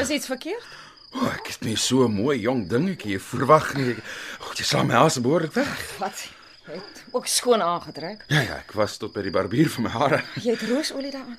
[0.00, 0.64] Is iets verkeerd?
[1.12, 3.96] Oh, ek het nie so 'n mooi jong dingetjie verwag nie.
[4.40, 5.98] O, jy slaan my asem behoorlik weg.
[5.98, 6.24] Wat?
[6.72, 8.24] Het ook skoon aangetrek.
[8.28, 10.22] Ja ja, ek was tot by die barbier vir my hare.
[10.40, 11.38] Jy het roosolie daaraan.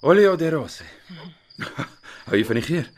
[0.00, 0.84] Olio de rose.
[2.26, 2.90] Hou jy van die geur?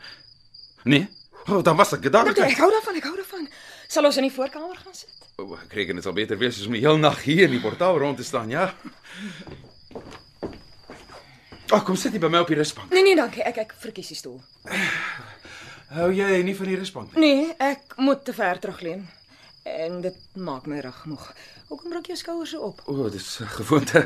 [0.83, 1.07] Nee.
[1.47, 2.37] O, oh, dan was ek dadelik.
[2.37, 3.49] ek hou daarvan, ek hou daarvan.
[3.87, 5.24] Sal ons in die voorkamer gaan sit?
[5.35, 7.63] O, ek reken dit sal beter wees as om die hele nag hier in die
[7.63, 8.69] portaal rond te staan, ja.
[11.73, 12.91] Ag, kom sit jy by my op die rusbank.
[12.93, 13.43] Nee nee, dankie.
[13.43, 14.37] Ek ek verkies die stoel.
[15.95, 17.21] Hou jy nie van die rusbank nie?
[17.25, 19.03] Nee, ek moet te ver terugleun.
[19.65, 21.25] En dit maak my rug moeg.
[21.71, 22.83] Hoekom druk jou skouers so op?
[22.85, 24.05] O, dis 'n gewoonte.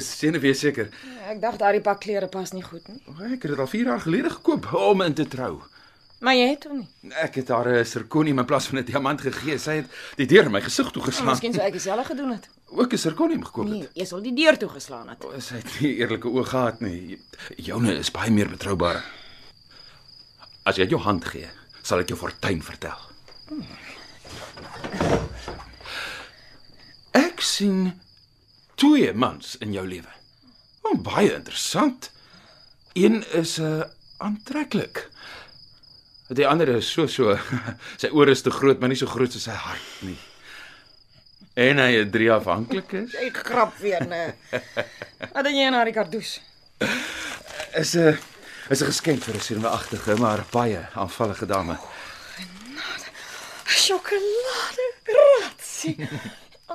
[0.00, 0.88] Sien wees seker.
[1.28, 2.98] Ek dink daardie pak klere pas nie goed nie.
[3.06, 5.60] O, Ek het dit al 4 jaar gelede gekoop om in te trou.
[6.20, 7.12] Maar jy het hom nie.
[7.20, 9.58] Ek het haar 'n sirkonium in plaas van 'n diamant gegee.
[9.58, 9.86] Sy het
[10.16, 11.26] die deur in my gesig toe geslaan.
[11.36, 12.48] Miskien sou ek dieselfde gedoen het.
[12.70, 13.74] Ook 'n sirkonium gekoop het.
[13.78, 15.24] Nee, jy sal die deur toe geslaan het.
[15.24, 17.18] O, Sy het nie eerlike oë gehad nie.
[17.56, 19.04] Joune is baie meer betroubaar.
[20.64, 21.48] As jy jou hand gee,
[21.82, 22.98] sal ek jou fortuin vertel.
[27.12, 28.00] Ek sien
[28.74, 30.12] twee mans in jou lewe.
[30.82, 32.10] Oh, baie interessant.
[32.94, 33.82] Een is 'n uh,
[34.18, 35.10] aantreklik.
[36.28, 37.38] Die ander is so so.
[38.02, 40.18] Sy ore is te groot, maar nie so groot soos sy hart nie.
[41.56, 43.14] En hy het drie afhanklik is.
[43.22, 44.34] Ek grap weer, nee.
[45.34, 46.40] Wat doen jy haar kardoes?
[47.76, 48.18] is 'n
[48.70, 51.76] is 'n geskenk vir 'n senuweeagtige maar baie aanvallige dame.
[53.64, 55.96] Sjokolade ratsie.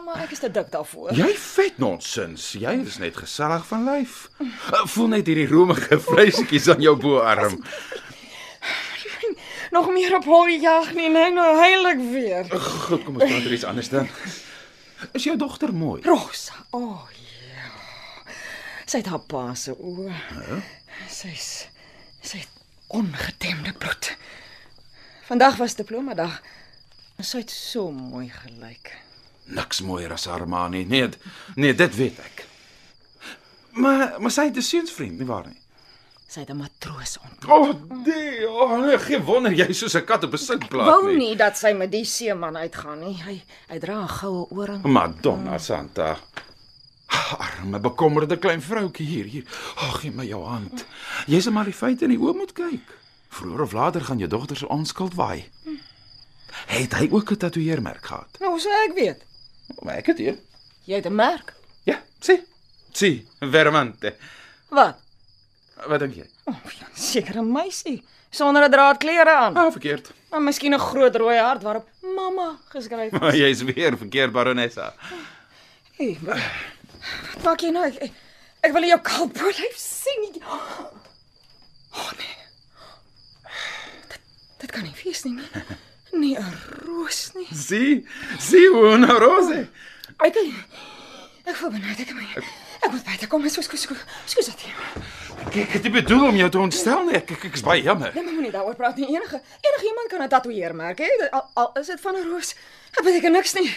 [0.06, 1.12] Maar ek is te dik daarvoor.
[1.14, 2.54] Jy vet nonsens.
[2.58, 4.30] Jy is net gesellig van lyf.
[4.40, 7.60] Uh, Voel net hierdie romige vleisetjies aan jou boarm.
[9.72, 12.46] Nog meer op hol jag nie, nee, nou heilig weer.
[12.60, 14.08] Goed, kom ons praat oor iets anders dan.
[15.16, 16.02] Is jou dogter mooi?
[16.06, 16.54] Rosa.
[16.76, 17.06] O oh,
[17.56, 17.70] ja.
[18.86, 20.10] Sy het haar pa se oë.
[20.12, 20.58] Ja?
[21.10, 21.48] Sy's
[22.22, 22.50] sy het
[22.92, 24.12] ongetemde bloed.
[25.30, 26.42] Vandag was diplomadag.
[27.22, 28.92] Sy het so mooi gelyk.
[29.56, 30.84] Niks mooier as Armani.
[30.86, 31.18] Nee, d-
[31.56, 32.46] nee, dit weet ek.
[33.72, 35.61] Maar maar sy het 'n seunsvriend, nie waar nie?
[36.32, 37.46] Sy het 'n matroos ont.
[37.50, 37.74] O, oh,
[38.06, 41.18] nee, oh, nee, geen wonder jy is soos 'n kat op 'n sinkplaat Wou nie.
[41.18, 43.18] nie dat sy met die seeman uitgaan nie.
[43.24, 44.84] Hy hy dra 'n goue ooring.
[44.84, 46.18] Madonna Santa.
[47.38, 49.26] Arme bekommerde klein vroutjie hier.
[49.26, 49.44] Hier.
[49.76, 50.86] Ag, gee my jou hand.
[51.28, 52.88] Jy se maar die feite in die oë moet kyk.
[53.30, 55.50] Vroeër of later gaan jou dogter se onskuld waai.
[56.66, 58.40] Het hy ook 'n tatoeëermerk gehad?
[58.40, 59.22] Nou, sê ek weet.
[59.84, 60.38] Maar ek het hier.
[60.86, 61.54] Jy het 'n merk.
[61.84, 62.40] Ja, sien.
[62.92, 64.16] Sien, vermante.
[64.70, 64.96] Wat?
[65.88, 66.26] Wat dink jy?
[66.94, 69.56] Seker 'n meisie sonder 'n draad klere aan.
[69.58, 70.12] Ah, verkeerd.
[70.30, 73.36] Maar miskien 'n groot rooi hart waarop mamma geskryf is.
[73.36, 74.94] Jy's weer verkeerd, baronessa.
[75.98, 77.86] Hey, wat maak jy nou?
[77.86, 78.12] Ek, ek,
[78.62, 80.42] ek wil jou kalkbroodlyf sien.
[81.94, 82.38] Oh nee.
[84.08, 84.20] Dit,
[84.58, 85.34] dit kan nie wees nie.
[85.34, 85.50] nie.
[86.12, 86.54] Nee, 'n
[86.86, 87.48] roos nie.
[87.54, 88.08] Sien?
[88.40, 89.68] Sien hoe nou rose.
[90.22, 90.36] Ek
[91.46, 92.28] ek voel benoud ek my.
[92.82, 93.50] Ek moet buite kom.
[93.50, 93.98] Skus skus skus.
[94.26, 94.66] Skus dit.
[95.42, 97.16] Ek ek het nie bedoel om jou te ontstel nie.
[97.18, 98.12] Ek ek, ek is baie jammer.
[98.16, 99.08] Nee, maar moenie daaroor praat nie.
[99.10, 101.10] Enige enige iemand kan 'n tatoeëermerk hê.
[101.32, 102.56] Al, al is dit van 'n roos.
[102.96, 103.70] Dit beteken niks nie.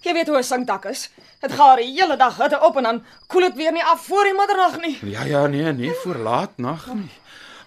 [0.00, 1.10] Jy weet hoe 'n sangdak is.
[1.40, 4.24] Dit gaan die hele dag hitte op en dan koel dit weer nie af voor
[4.24, 4.98] die middernag nie.
[5.10, 7.10] Ja ja, nee, nee, voor laat nag nie.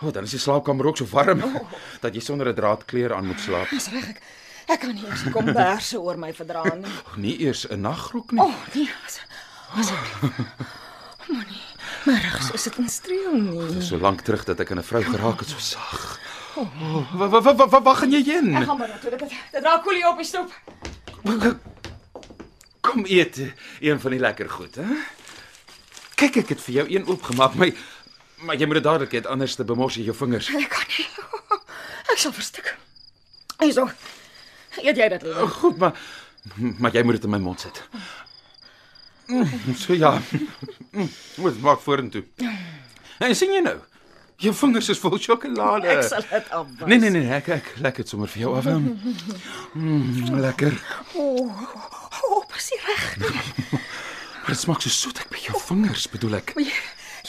[0.01, 1.43] O, oh, dan is die slaapkamer ook so warm
[2.01, 3.69] dat jy sonder 'n draadklere aan moet slaap.
[3.69, 4.21] Dis reg ek.
[4.67, 6.91] Ek kan nie eers die komberse oor my verdra nie.
[7.15, 8.41] Nie eers 'n nagrok nie.
[8.41, 8.89] O, oh, nee.
[9.05, 9.19] As,
[9.75, 9.91] as
[11.27, 11.68] Moenie.
[12.05, 13.81] Maar reg is dit 'n streel nie.
[13.81, 16.19] So lank terug dat ek aan 'n vrou geraak het so sag.
[16.55, 18.65] Oh, Wat wat wat wat wat gaan jy Ek heen?
[18.65, 19.19] gaan maar natuurlik.
[19.19, 20.51] Dit dit raak koelie op die stoep.
[22.81, 23.37] Kom eet
[23.79, 24.85] een van die lekker goed, hè?
[26.15, 27.73] Kyk, ek het vir jou een oopgemaak, my
[28.39, 30.47] maar jy moet dit dadelik eet anders te bemors jy jou vingers.
[30.55, 31.07] Ek kan nie.
[32.11, 32.77] Ek sal verstik.
[33.59, 33.89] Hyso.
[34.81, 35.23] Eet jy dit?
[35.59, 35.93] Goed, maar
[36.79, 37.83] maar jy moet dit in my mond sit.
[39.30, 40.21] Mm, So ja.
[40.91, 42.23] Mm, Moet maak vorentoe.
[43.19, 43.77] En sien jy nou?
[44.39, 45.88] Jou vingers is vol sjokolade.
[45.91, 46.88] Ek sal dit afwas.
[46.88, 48.65] Nee nee nee, ek ek lekker dit sommer vir jou af.
[49.73, 50.77] Mm, lekker.
[51.19, 53.17] O, oh, pas hier reg.
[53.71, 56.53] Maar dit smaak so soet ek by jou vingers, bedoel ek.
[56.57, 56.71] Jy,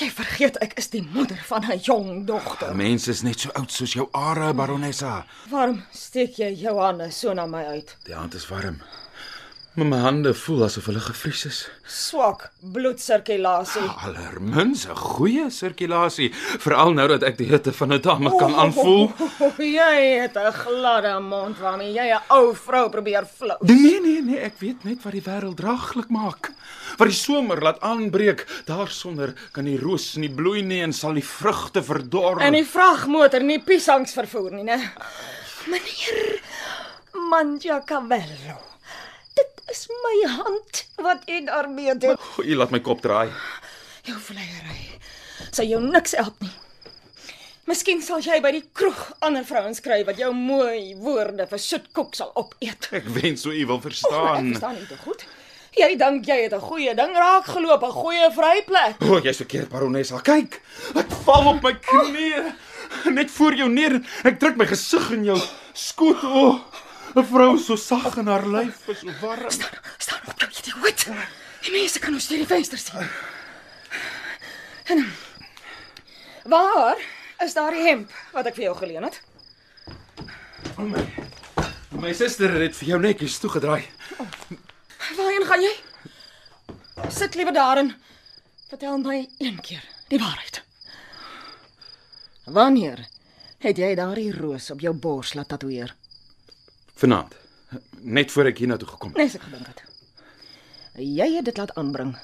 [0.01, 2.72] jy vergeet ek is die moeder van 'n jong dogter.
[2.78, 5.26] Mense is net so oud soos jou are, baronessa.
[5.51, 7.96] Waarom steek jy jou hande so na my uit?
[8.07, 8.80] Die hand is warm.
[9.74, 11.58] Maar my hande voel asof hulle gevries is.
[11.86, 13.84] Swak bloedsirkulasie.
[14.02, 19.12] Allermins 'n goeie sirkulasie, veral nou dat ek die hitte van 'n dame kan aanvoel.
[19.38, 23.58] Oh, jy het 'n gladde mond waarmee jy 'n ou vrou probeer flou.
[23.60, 26.50] Nee nee nee, ek weet net wat die wêreld draaglik maak.
[26.98, 31.24] Wat die somer laat aanbreek, daarsonder kan die roos nie bloei nie en sal die
[31.24, 32.40] vrugte verdor.
[32.40, 34.80] En die vragmotor nie piesangs vervoer nie, né?
[35.66, 36.40] Meneer
[37.30, 38.69] Mangiacavello.
[39.70, 42.16] Dit is my hand wat u daarmee doen.
[42.38, 43.28] O, jy laat my kop draai.
[44.02, 44.80] Jou vleiery
[45.54, 46.50] sal jou niks help nie.
[47.70, 52.18] Miskien sal jy by die kroeg ander vrouens kry wat jou mooi woorde vir soetkoek
[52.18, 52.88] sal opeet.
[52.98, 54.50] Ek wens so u wil Ek verstaan.
[54.50, 55.22] verstaan nie te goed.
[55.78, 58.98] Jy dink jy het 'n goeie ding raak geloop, 'n goeie vryplek.
[59.06, 60.18] O, jy's verkeerd, baronessa.
[60.18, 60.60] Kyk,
[60.96, 62.54] ek val op my knieë
[63.14, 64.00] net voor jou neer.
[64.24, 65.38] Ek druk my gesig in jou
[65.72, 66.24] skoot.
[66.24, 66.58] O,
[67.14, 69.50] 'n vrou so sag in haar lyf is so warm.
[69.50, 71.06] Staan, staan op, jy idioot.
[71.64, 73.08] Die mense kan ons deur die venster sien.
[74.90, 75.04] En
[76.44, 76.98] waar
[77.44, 79.20] is daardie hemp wat ek vir jou geleen het?
[82.00, 83.84] My suster het vir jou netjies toegedraai.
[85.16, 85.74] Waarheen gaan jy?
[87.11, 87.94] Sit liewer daarin.
[88.70, 90.62] Vertel my een keer die waarheid.
[92.44, 93.02] Wanneer
[93.58, 95.99] het jy daardie roos op jou bors laat tatoeëer?
[97.01, 97.36] Vanaand,
[98.05, 99.16] net voor ek hiernatoe gekom het.
[99.22, 99.78] Nes ek gedink het.
[101.01, 102.16] Jy het dit laat aanbring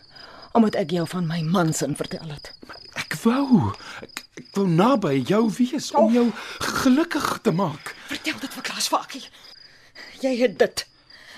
[0.56, 2.48] omdat ek jou van my man se vertel het.
[2.96, 6.30] Ek wou, ek, ek wou naby jou wees om jou
[6.64, 7.92] gelukkig te maak.
[8.08, 9.26] Vertel dit vir Klaas Vakie.
[10.24, 10.86] Jy het dit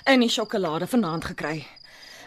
[0.07, 1.66] in die sjokolade vanaand gekry.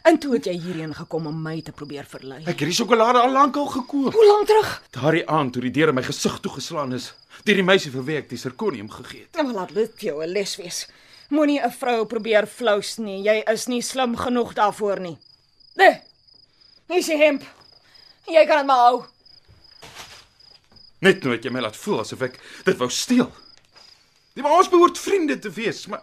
[0.02, 2.40] En toe het jy hierheen gekom om my te probeer verlei.
[2.50, 4.14] Ek het die sjokolade al lank al gekoop.
[4.14, 4.72] Hoe lank terug?
[4.98, 7.12] Daardie aand toe die deur in my gesig toegeslaan is,
[7.46, 9.38] deur die meisie vir wie ek die sirkonium gegee het.
[9.38, 10.88] Nou laat dit jou 'n les wees.
[11.30, 13.22] Moenie 'n vrou probeer flous nie.
[13.24, 15.18] Jy is nie slim genoeg daarvoor nie.
[15.76, 16.02] Nee.
[16.88, 17.44] Hier is die hemp.
[18.28, 19.04] Jy kan dit maar hou.
[21.00, 23.32] Net nou het jy my laat voel asof ek dit wou steel.
[24.34, 26.02] Die maar ons behoort vriende te wees, maar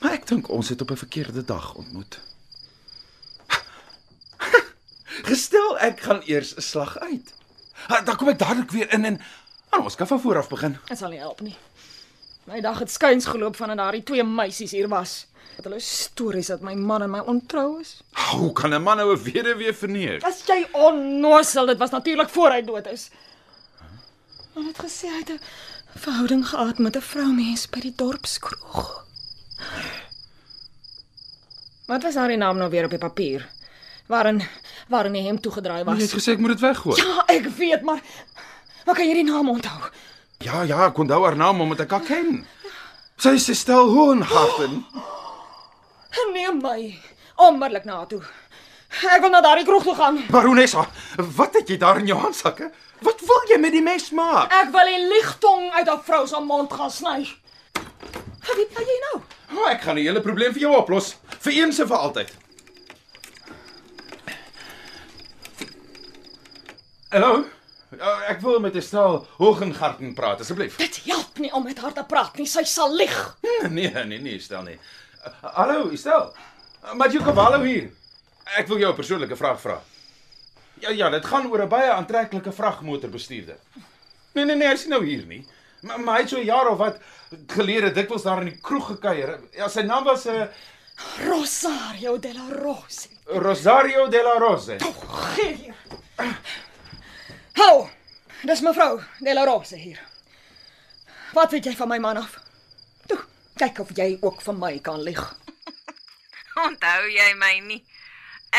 [0.00, 2.20] maar ek dink ons het op 'n verkeerde dag ontmoet.
[5.22, 7.34] Gestel ek gaan eers 'n slag uit.
[8.04, 9.20] Dan kom ek dadelik weer in en
[9.70, 10.78] ah, ons kan van voor af begin.
[10.88, 11.56] Dit sal nie help nie.
[12.44, 15.26] My dag het skuins geloop van dat daardie twee meisies hier was.
[15.56, 18.00] Dat hulle stories dat my man en my ontrou is.
[18.30, 20.24] Hoe kan 'n man nou 'n weduwee verneek?
[20.24, 23.10] As jy onnosel, dit was natuurlik voor hy dood is.
[24.54, 25.40] Hulle het gesê hy het 'n
[25.98, 29.04] verhouding gehad met 'n vroumens by die dorpskroeg.
[31.86, 33.48] Wat was haar naam nou weer op die papier?
[34.10, 34.42] Waarin
[34.90, 35.98] waarin hy hem toegedraai was?
[36.00, 36.96] Jy het gesê ek moet dit weggooi.
[36.98, 38.00] Ja, ek weet, maar
[38.86, 39.90] maar kan jy die naam onthou?
[40.42, 42.40] Ja, ja, ek onthou haar naam omdat ek haar ken.
[43.20, 44.80] Sy is Estelle Hohenhafen.
[46.34, 46.80] Neem my
[47.38, 48.22] onmiddellik na toe.
[49.14, 50.18] Ek wil na daardie kroeg toe gaan.
[50.32, 50.88] Baronessa,
[51.38, 52.72] wat het jy daar in jou handsakke?
[53.06, 54.50] Wat wil jy met die mes maak?
[54.50, 57.28] Ek wil die ligtong uit 'n vrou se mond gaan sny.
[58.42, 59.22] Wat weet jy nou?
[59.54, 62.30] Oh, ek gaan die hele probleem vir jou oplos, vir eens en vir altyd.
[67.10, 67.42] Hallo?
[67.90, 70.76] Uh, ek wil met Estelle Hogengarten praat asseblief.
[70.78, 72.44] Dit help nie om met haar te praat nie.
[72.46, 73.16] Sy sal lieg.
[73.66, 74.76] Nee, nee, nee, Estelle nie.
[75.42, 76.30] Hallo, Estelle.
[76.84, 77.88] Uh, Matthew Cavallo hier.
[78.54, 79.80] Ek wil jou 'n persoonlike vraag vra.
[80.84, 83.58] Ja, ja, dit gaan oor 'n baie aantreklike vragmotorbestuurder.
[84.34, 85.42] Nee, nee, nee, hy's nie nou hier nie.
[85.82, 87.02] Maar, maar hy het so 'n jaar of wat
[87.48, 89.40] gelede dikwels daar in die kroeg gekuier.
[89.58, 90.46] Ja, sy naam was 'n uh,
[91.26, 93.08] Rosario de la Rose.
[93.26, 94.78] Rosario de la Rose.
[95.34, 95.74] Gee hier.
[97.60, 97.88] Hou.
[98.48, 99.98] Dis mevrou de la Rose hier.
[101.36, 102.38] Wat weet jy van my man af?
[103.10, 103.18] Toe,
[103.60, 105.20] kyk of jy ook van my kan lieg.
[106.66, 107.82] Onthou jy my nie?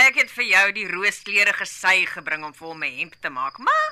[0.06, 3.58] Ek het vir jou die rooskleurige sy gebring om vir hom 'n hemp te maak.
[3.58, 3.90] Maar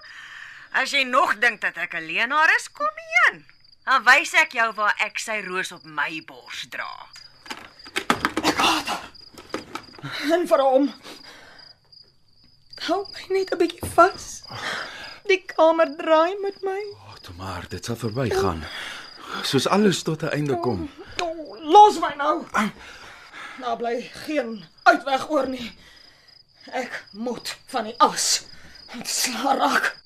[0.83, 3.45] as jy nog dink dat ek 'n leenaar is, kom heen.
[3.85, 7.09] Dan wys ek jou waar ek sy roos op my bors dra.
[10.29, 10.93] En vir hom.
[12.87, 14.27] Hou my net 'n bietjie vas.
[15.27, 16.79] Die kamer draai met my.
[16.95, 18.63] Oh, toe maar, dit sal verbygaan.
[19.43, 20.89] Soos alles tot 'n einde kom.
[21.17, 22.45] Toe, los my nou.
[23.59, 25.71] Daar bly geen uitweg oor nie.
[26.71, 28.45] Ek moet van die as
[28.95, 29.97] ontsla raak.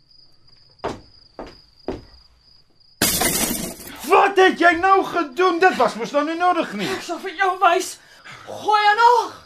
[4.08, 5.60] Wat het jy nou gedoen?
[5.60, 6.90] Dit was mos nou nie nodig nie.
[6.90, 7.98] Ek sal vir jou wys.
[8.46, 9.43] Goeie nog.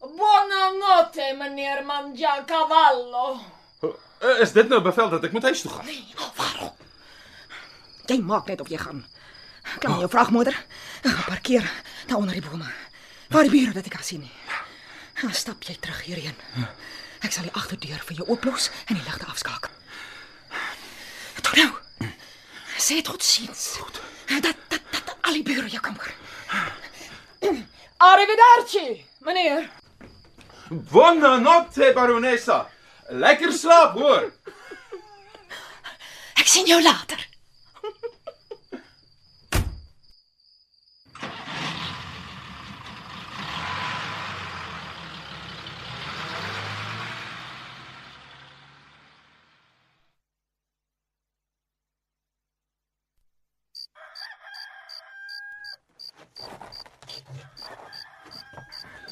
[0.00, 3.40] Buonanotte, meneer Mangiacavallo.
[3.82, 5.84] Uh, is dit nou bevel dat ek moet huis toe gaan?
[5.86, 6.74] Nee, oh, waarom?
[8.06, 9.04] Jy maak net of jy gaan.
[9.78, 10.54] Klim in jou vragmotor.
[11.02, 11.66] en Parkeer
[12.06, 12.70] daar onder die bome.
[13.28, 14.32] Waar die bure dat ek kan sien nie.
[15.20, 16.38] Dan stap jy terug hierheen.
[17.26, 19.70] Ek sal die agterdeur vir jou ooplos en die ligte afskakel.
[21.42, 22.10] Toe nou.
[22.78, 23.74] Sê tot sins.
[23.82, 24.00] Goed.
[24.40, 26.14] Dat dat dat al die bure jou kan hoor.
[27.98, 29.66] Arrivederci, meneer.
[30.70, 32.66] Buonanotte, baronessa.
[33.10, 34.28] Lekker slaap, hoor.
[36.36, 37.24] Ek sien jou later.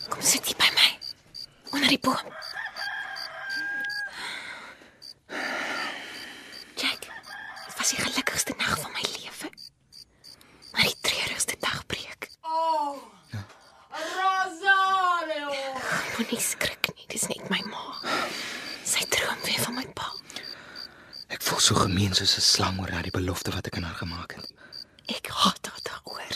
[0.07, 0.76] Kom sit hier by my.
[1.87, 2.33] Onder die boom.
[6.75, 7.01] Jack,
[7.67, 9.51] dit was die gelukkigste nag van my lewe.
[10.73, 12.29] Maar die treurigste dag breek.
[12.41, 12.99] Oh.
[13.91, 15.53] Rosario.
[16.17, 17.85] Moenie skrik nie, dis net my ma.
[18.83, 20.11] Sy droom weer van my pa.
[21.31, 24.35] Ek voel so gemeen soos 'n slang oor daardie belofte wat ek aan haar gemaak
[24.35, 24.51] het.
[25.07, 26.35] Ek haat haar daaroor.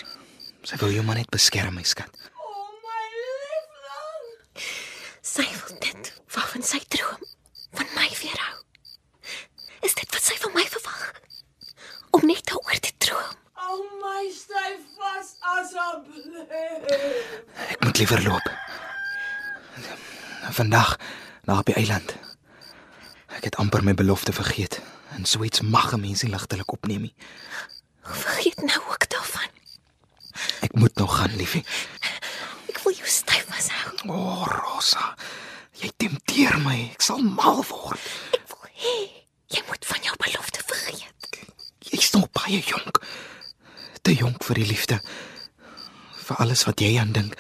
[0.63, 2.15] Sy wil jou maar net beskerm, my skat.
[2.39, 4.79] Oh my liefling.
[5.23, 5.71] Sy wil
[6.61, 7.23] waarvan sy droom
[7.73, 8.57] van my weerhou.
[9.81, 11.13] Is dit wat sy van my verwag?
[12.11, 13.37] Om net daaroor te droom.
[13.57, 16.51] Oh my styf vas asseblief.
[17.71, 18.51] Ek moet liewer loop.
[20.51, 20.99] Vandag
[21.47, 22.17] na op die eiland.
[23.39, 24.81] Ek het amper my belofte vergeet.
[25.17, 27.15] En so iets mag 'n mens nie ligtelik opneem nie.
[28.03, 29.49] Vergeet nou ook daarvan.
[30.61, 31.65] Ek moet nog gaan, liefie.
[32.69, 33.97] Ek wil jou styf vashou.
[34.07, 35.17] O, oh, Rosa.
[35.81, 36.77] Jy tempteer my.
[36.93, 38.01] Ek sal mal word.
[38.37, 38.97] Ek wil hê
[39.51, 41.39] jy moet van jou belofte vergeet.
[41.89, 43.01] Jy's nog baie jonk.
[44.05, 45.01] Te jonk vir die liefde.
[46.61, 47.33] Alles wat jy aan dink.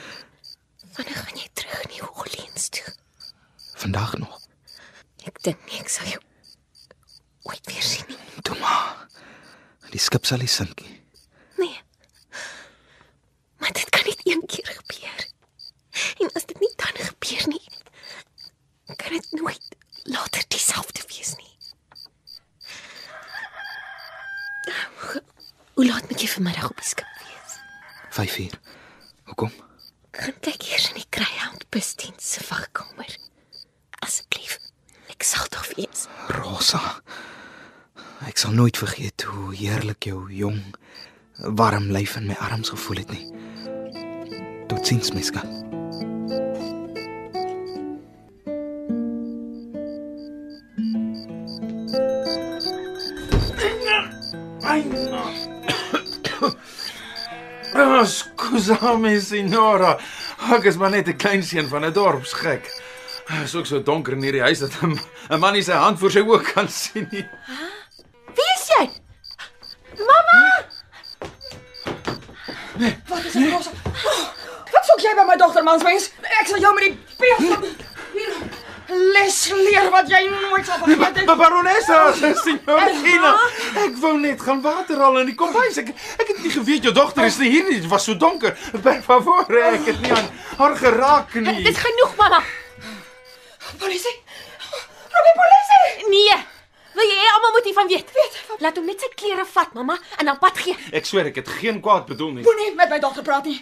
[0.96, 2.92] Wanneer gaan jy terug New Orleans toe?
[3.76, 4.38] Vandag nog.
[5.28, 6.20] Ek dink nie ek sal jou
[7.50, 8.16] ooit weer sien nie.
[8.48, 9.02] Toe maar.
[9.92, 10.96] Die skip sal sink nie.
[11.60, 11.76] Nee.
[13.60, 15.28] Maar dit kan net een keer gebeur.
[16.24, 17.68] En as dit nie dan gebeur nie,
[18.96, 19.76] kan dit nooit
[20.16, 21.52] later dieselfde wees nie.
[25.04, 25.22] Hoe-
[25.76, 27.60] Hoe laat moet jy vanmiddag op die skip wees?
[28.16, 28.58] 5 uur.
[29.30, 29.52] Hoekom?
[30.10, 33.12] Gaan kyk eers in die Greyhound busdiens se wagkamer.
[34.02, 34.56] Asseblief.
[35.12, 36.08] Ek sal daar wees.
[36.34, 36.80] Rosa.
[38.26, 40.58] Ek sal nooit vergeet hoe heerlik jou jong,
[42.10, 43.26] lyf in my arms gevoel het nie.
[44.66, 45.46] Totsiens, my skat.
[57.74, 59.98] Ah, Scusami, signora.
[60.50, 62.64] Ek is maar net 'n klein seun van 'n dorpsgek.
[63.28, 64.98] Dit is ook so donker in hierdie huis dat 'n
[65.30, 67.28] 'n man nie sy hand voor sy oë kan sien nie.
[68.34, 68.90] Wie is jy?
[69.98, 70.66] Mamma!
[73.06, 73.70] Wat is dit, Rosa?
[74.72, 76.08] Wat soek jy by my dogter, mansmens?
[76.40, 77.66] Ek sal jou met die beeld
[78.14, 78.30] hier
[79.14, 81.26] les leer wat jy nooit sal vergeet nie.
[81.28, 81.36] Ma
[81.90, 83.32] baronessa, signorina.
[83.84, 85.78] Ek wou net gaan water haal in die kombuis.
[85.82, 87.80] Ek ek het nie geweet jou dogter is nie hier nie.
[87.80, 88.56] Dit was so donker.
[88.82, 90.30] Per favor, ek het nie aan
[90.60, 91.58] haar geraak nie.
[91.66, 92.40] Dis genoeg, mamma.
[93.80, 94.16] Polisie.
[95.10, 96.08] Roep die polisie.
[96.14, 96.38] Nee.
[96.94, 98.08] Wil jy hê almal moet hiervan weet?
[98.14, 98.38] Weet.
[98.60, 100.74] Laat hom net sy klere vat, mamma, en dan pad gee.
[100.92, 102.42] Ek sweer ek het geen kwaad bedoel nie.
[102.44, 103.56] Moenie met my dogter praat nie.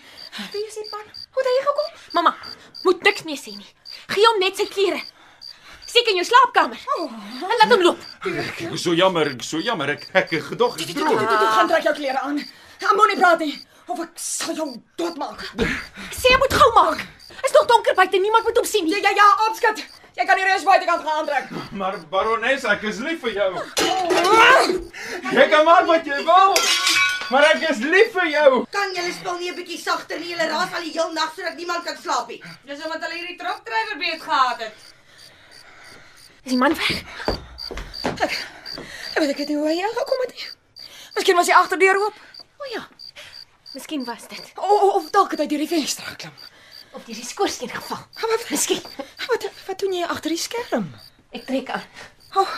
[0.55, 1.05] Wie is dit man?
[1.05, 1.93] Hoe het hy gekom?
[2.17, 2.33] Mamma,
[2.87, 3.69] moet niks meer sê nie.
[4.15, 5.03] Gee hom net sy klere.
[5.89, 6.81] Steek in jou slaapkamer.
[6.99, 7.13] Oh.
[7.49, 8.01] En laat hom loop.
[8.29, 9.95] Ek is so jammer, ek so jammer.
[9.97, 11.17] Ek ek gedog ek droom.
[11.17, 12.43] toe gaan trek jou klere aan.
[12.83, 13.55] Ja, moenie praat nie.
[13.89, 14.69] Of ek sal jou
[15.01, 15.47] doodmaak.
[16.13, 17.07] Sê hy moet gou maak.
[17.39, 18.93] Is nog donker buite, niemand moet hom sien nie.
[18.99, 19.81] Ja ja ja, opskat.
[20.19, 21.51] Jy kan die res buitekant gaan aantrek.
[21.79, 23.51] Maar baronessa, ek is lief vir jou.
[25.33, 26.57] Jy kan maak wat jy wil.
[27.31, 28.51] Maar ek is lief vir jou.
[28.75, 30.31] Kan julle spel nie 'n bietjie sagter nie?
[30.35, 32.43] Julle raas al die heel nag sodat niemand kan slaap nie.
[32.67, 34.73] Dis omdat hulle hierdie truckdrywer beet gehad het.
[36.45, 37.03] Is die man weg?
[38.19, 40.47] Ek weet ek het nie hoe hy aangekom het nie.
[41.17, 42.21] Miskien was die agterdeur oop.
[42.63, 42.85] O ja.
[43.75, 44.53] Miskien was dit.
[44.57, 46.35] O, o, of dalk het hy deur die venster geklim.
[46.95, 48.01] Of deur die skoorsteen geval.
[48.23, 48.83] Wat Miskien.
[49.29, 50.89] wat wat doen jy agter die skerm?
[51.35, 51.85] Ek trek aan.
[52.39, 52.55] Oh.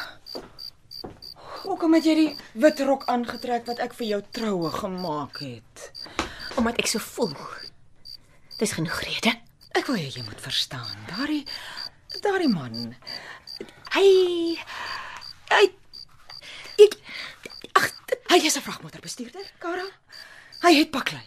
[1.65, 2.31] Hoekom het jy die
[2.63, 5.91] wit rok aangetrek wat ek vir jou troue gemaak het?
[6.61, 7.35] Omdat ek so voel.
[8.61, 9.35] Dis genoeg rede.
[9.77, 11.07] Ek wil jy moet verstaan.
[11.11, 11.45] Daardie
[12.21, 12.97] daardie man,
[13.91, 14.09] Hy
[15.51, 15.65] hy
[16.85, 16.95] ek
[17.75, 17.91] ag,
[18.31, 19.87] hy is 'n vragmotorbestuurder, Kara.
[20.63, 21.27] Hy het baklei.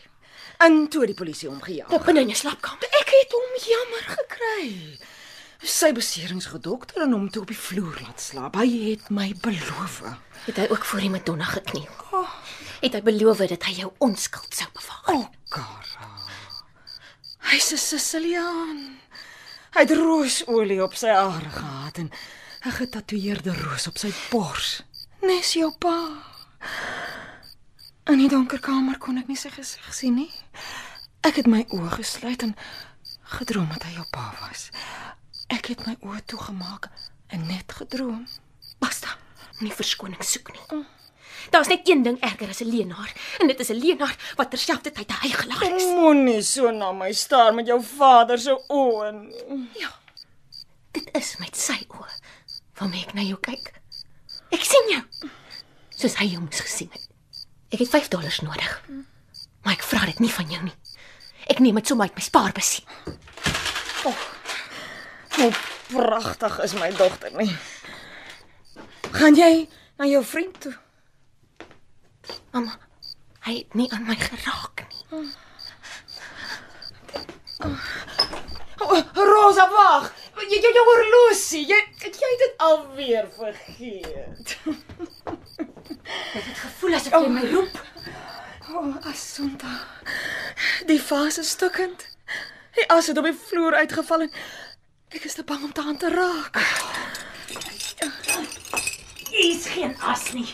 [0.63, 1.89] En toe die polisie hom gejaag.
[1.89, 2.87] Tot binne in jou slaapkamer.
[3.01, 4.99] Ek het hom jammer gekry.
[5.63, 8.55] Sy beserings gedokter en hom toe op die vloer laat slaap.
[8.55, 10.01] Hy het my beloof.
[10.45, 11.89] Het hy ook voor die Madonna gekniel?
[12.11, 12.29] Oh.
[12.81, 15.03] Het hy beloof dat hy jou onskuld sou bewaar?
[15.07, 16.11] O, oh, Kara.
[17.51, 18.99] Hy's 'n Siciliaan.
[19.73, 22.11] Hy het roosolie op sy hare gehad en
[22.63, 24.83] 'n getatoeëerde roos op sy bors.
[25.21, 25.97] Nes jou pa.
[28.07, 30.31] In die donker kamer kon ek nie sy gesig sien nie.
[31.27, 32.55] Ek het my oë gesluit en
[33.35, 34.69] gedroom dat hy jou pa was.
[35.51, 36.87] Ek het my oë toegemaak
[37.35, 38.23] en net gedroom.
[38.79, 39.17] Basta.
[39.59, 40.83] Moenie verskoning soek nie.
[41.51, 45.09] Daar's net een ding erger as 'n leenaar, en dit is 'n leenaar wat terselfdertyd
[45.09, 45.83] 'n eigelaar is.
[45.83, 49.87] Moenie so na my staar met jou vader se oë nie.
[50.91, 52.23] Dit is met sy oë
[52.83, 53.69] waarmee ek na jou kyk.
[54.51, 55.29] Ek sien jou.
[55.95, 57.05] Soos hy jou moes gesien het.
[57.71, 58.71] Ek het 5 dollars nodig.
[59.63, 60.75] Maar ek vra dit nie van jou nie.
[61.47, 62.83] Ek neem dit sommer uit my spaarbusie.
[65.33, 65.51] Hoe
[65.93, 67.55] pragtig is my dogter nie.
[69.15, 69.69] Gaan jy
[70.01, 70.73] na jou vriend toe?
[72.51, 72.75] Mamma,
[73.47, 75.23] hy het nie aan my geraak nie.
[78.83, 80.11] O, Rosa, wag.
[80.41, 81.63] Jy jy jou horlosie.
[81.69, 84.55] Jy jy het dit alweer vergeet.
[86.79, 87.79] Voel asof jy my roep.
[88.73, 89.75] O, oh, Asunta.
[90.89, 92.05] Die vas is stukkend.
[92.73, 94.31] Die as het op die vloer uitgeval en
[95.13, 96.57] ek is te bang om te aan te raak.
[99.43, 100.49] Is geen as nie.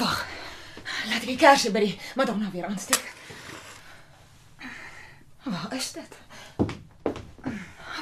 [0.00, 0.24] Wag.
[1.10, 3.12] Laat ek die kersie by die Madonna weer aansteek.
[5.44, 6.23] Waar is dit?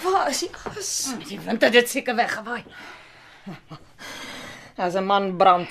[0.03, 1.15] Waar is die as?
[1.29, 2.65] Die wind het dit seker weggewaai.
[4.77, 5.71] As 'n man brand,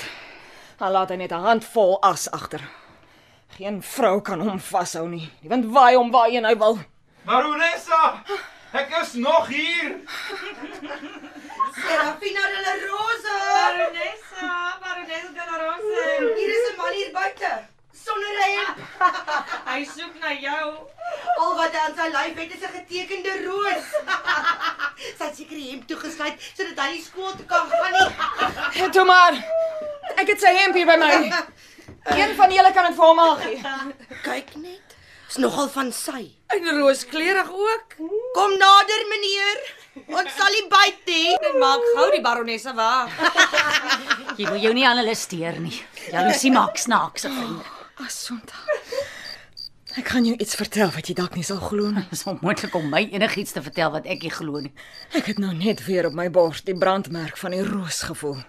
[0.78, 2.62] dan laat hy net 'n handvol as agter.
[3.58, 5.32] Geen vrou kan hom vashou nie.
[5.42, 6.80] Die wind waai hom waarheen hy wil.
[7.26, 8.24] Baronessa,
[8.74, 10.00] ek is nog hier.
[11.76, 13.38] Serafina de la Rosa.
[13.58, 16.34] Baronessa, Baronessa de la Rose.
[16.38, 17.54] Hier is 'n man hier buite.
[17.92, 18.78] Sonder 'n hemp.
[19.66, 20.88] Hy soek na jou.
[21.62, 23.90] Hy aan sy lyf het is 'n getekende roos.
[25.18, 28.08] sy het seker die hemp toegesluit sodat hy nie skool toe kan gaan nie.
[28.80, 29.38] Ja, toe maar.
[30.18, 31.12] Ek het sy hemp hier by my.
[32.18, 33.62] Een van julle kan dit vir hom al gee.
[34.24, 34.98] Kyk net.
[35.30, 36.24] Is nogal van sy.
[36.50, 37.96] En rooskleurig ook.
[38.34, 39.62] Kom nader, meneer.
[40.08, 41.38] Ons sal nie byt nie.
[41.46, 43.14] Dit maak gou die baronesse wag.
[44.40, 45.78] Jy moet jou nie aan hulle steur nie.
[46.10, 47.64] Jaloesie maak snaakse vriende.
[48.02, 48.58] Asonta.
[50.00, 52.06] Ek kan jou iets vertel wat jy dalk nie sal glo nie.
[52.08, 54.72] Dit is onmoontlik om my enigiets te vertel wat ek nie glo nie.
[55.18, 58.40] Ek het nou net weer op my bors die brandmerk van die roos gevoel.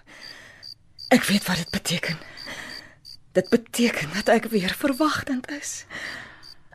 [1.13, 2.21] Ek weet wat dit beteken.
[3.35, 5.83] Dit beteken dat ek weer verwagtend is.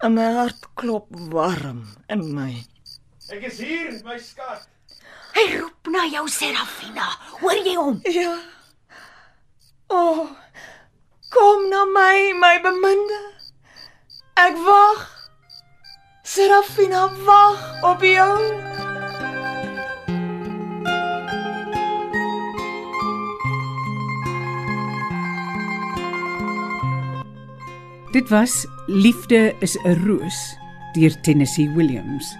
[0.03, 2.51] En my hart klop warm in my.
[3.31, 4.67] Ek is hier, my skat.
[5.37, 7.07] Hy roep na jou Serafina.
[7.39, 7.97] Hoor jy hom?
[8.09, 8.35] Ja.
[9.87, 10.21] O, oh,
[11.31, 13.36] kom na my, my beminde.
[14.37, 14.99] Ek wag.
[16.21, 18.33] Serafina wag op jou.
[28.13, 30.57] Dit was Liefde is 'n roos
[30.93, 32.35] deur Tennessee Williams.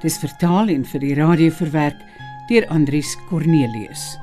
[0.00, 2.00] Dis vertaal en vir die radio verwerk
[2.48, 4.16] deur Andrius Cornelius.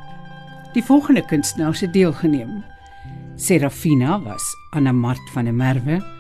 [0.74, 2.64] Die volgende kunstenaars het deelgeneem.
[3.36, 6.16] Serafina was Anna Mart van der Merwe,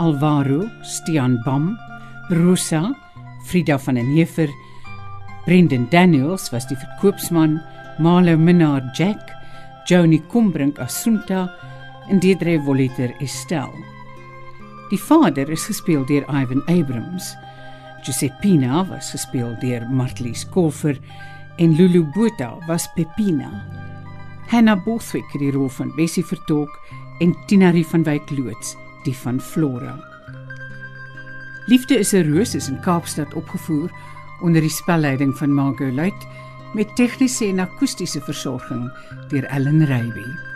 [0.00, 1.78] Alvaro Stian Bam,
[2.30, 2.94] Rosa
[3.44, 4.48] Frida van den Heever,
[5.44, 7.60] Brendan Daniels was die verkoopsman,
[7.98, 9.20] Malo Minnar Jack,
[9.84, 11.50] Joni Kombrink Assunta
[12.08, 13.68] en Deidre Voliter Estel.
[14.90, 17.34] Die vader is gespeel deur Ivan Abrams.
[18.00, 20.96] Giuseppina was gespeel deur Martlies Kolfer
[21.58, 23.52] en Lulu Botha was Pepina.
[24.48, 26.72] Hannah Bothwick het die rol van Bessie vertolk
[27.20, 29.96] en Tinari van Wyk loods die van Flora.
[31.66, 33.90] Liefde is 'n roos is in Kaapstad opgevoer
[34.40, 36.26] onder die spelleiding van Margot Luit
[36.74, 38.92] met tegniese en akoestiese versorging
[39.28, 40.49] deur Ellen Reiby.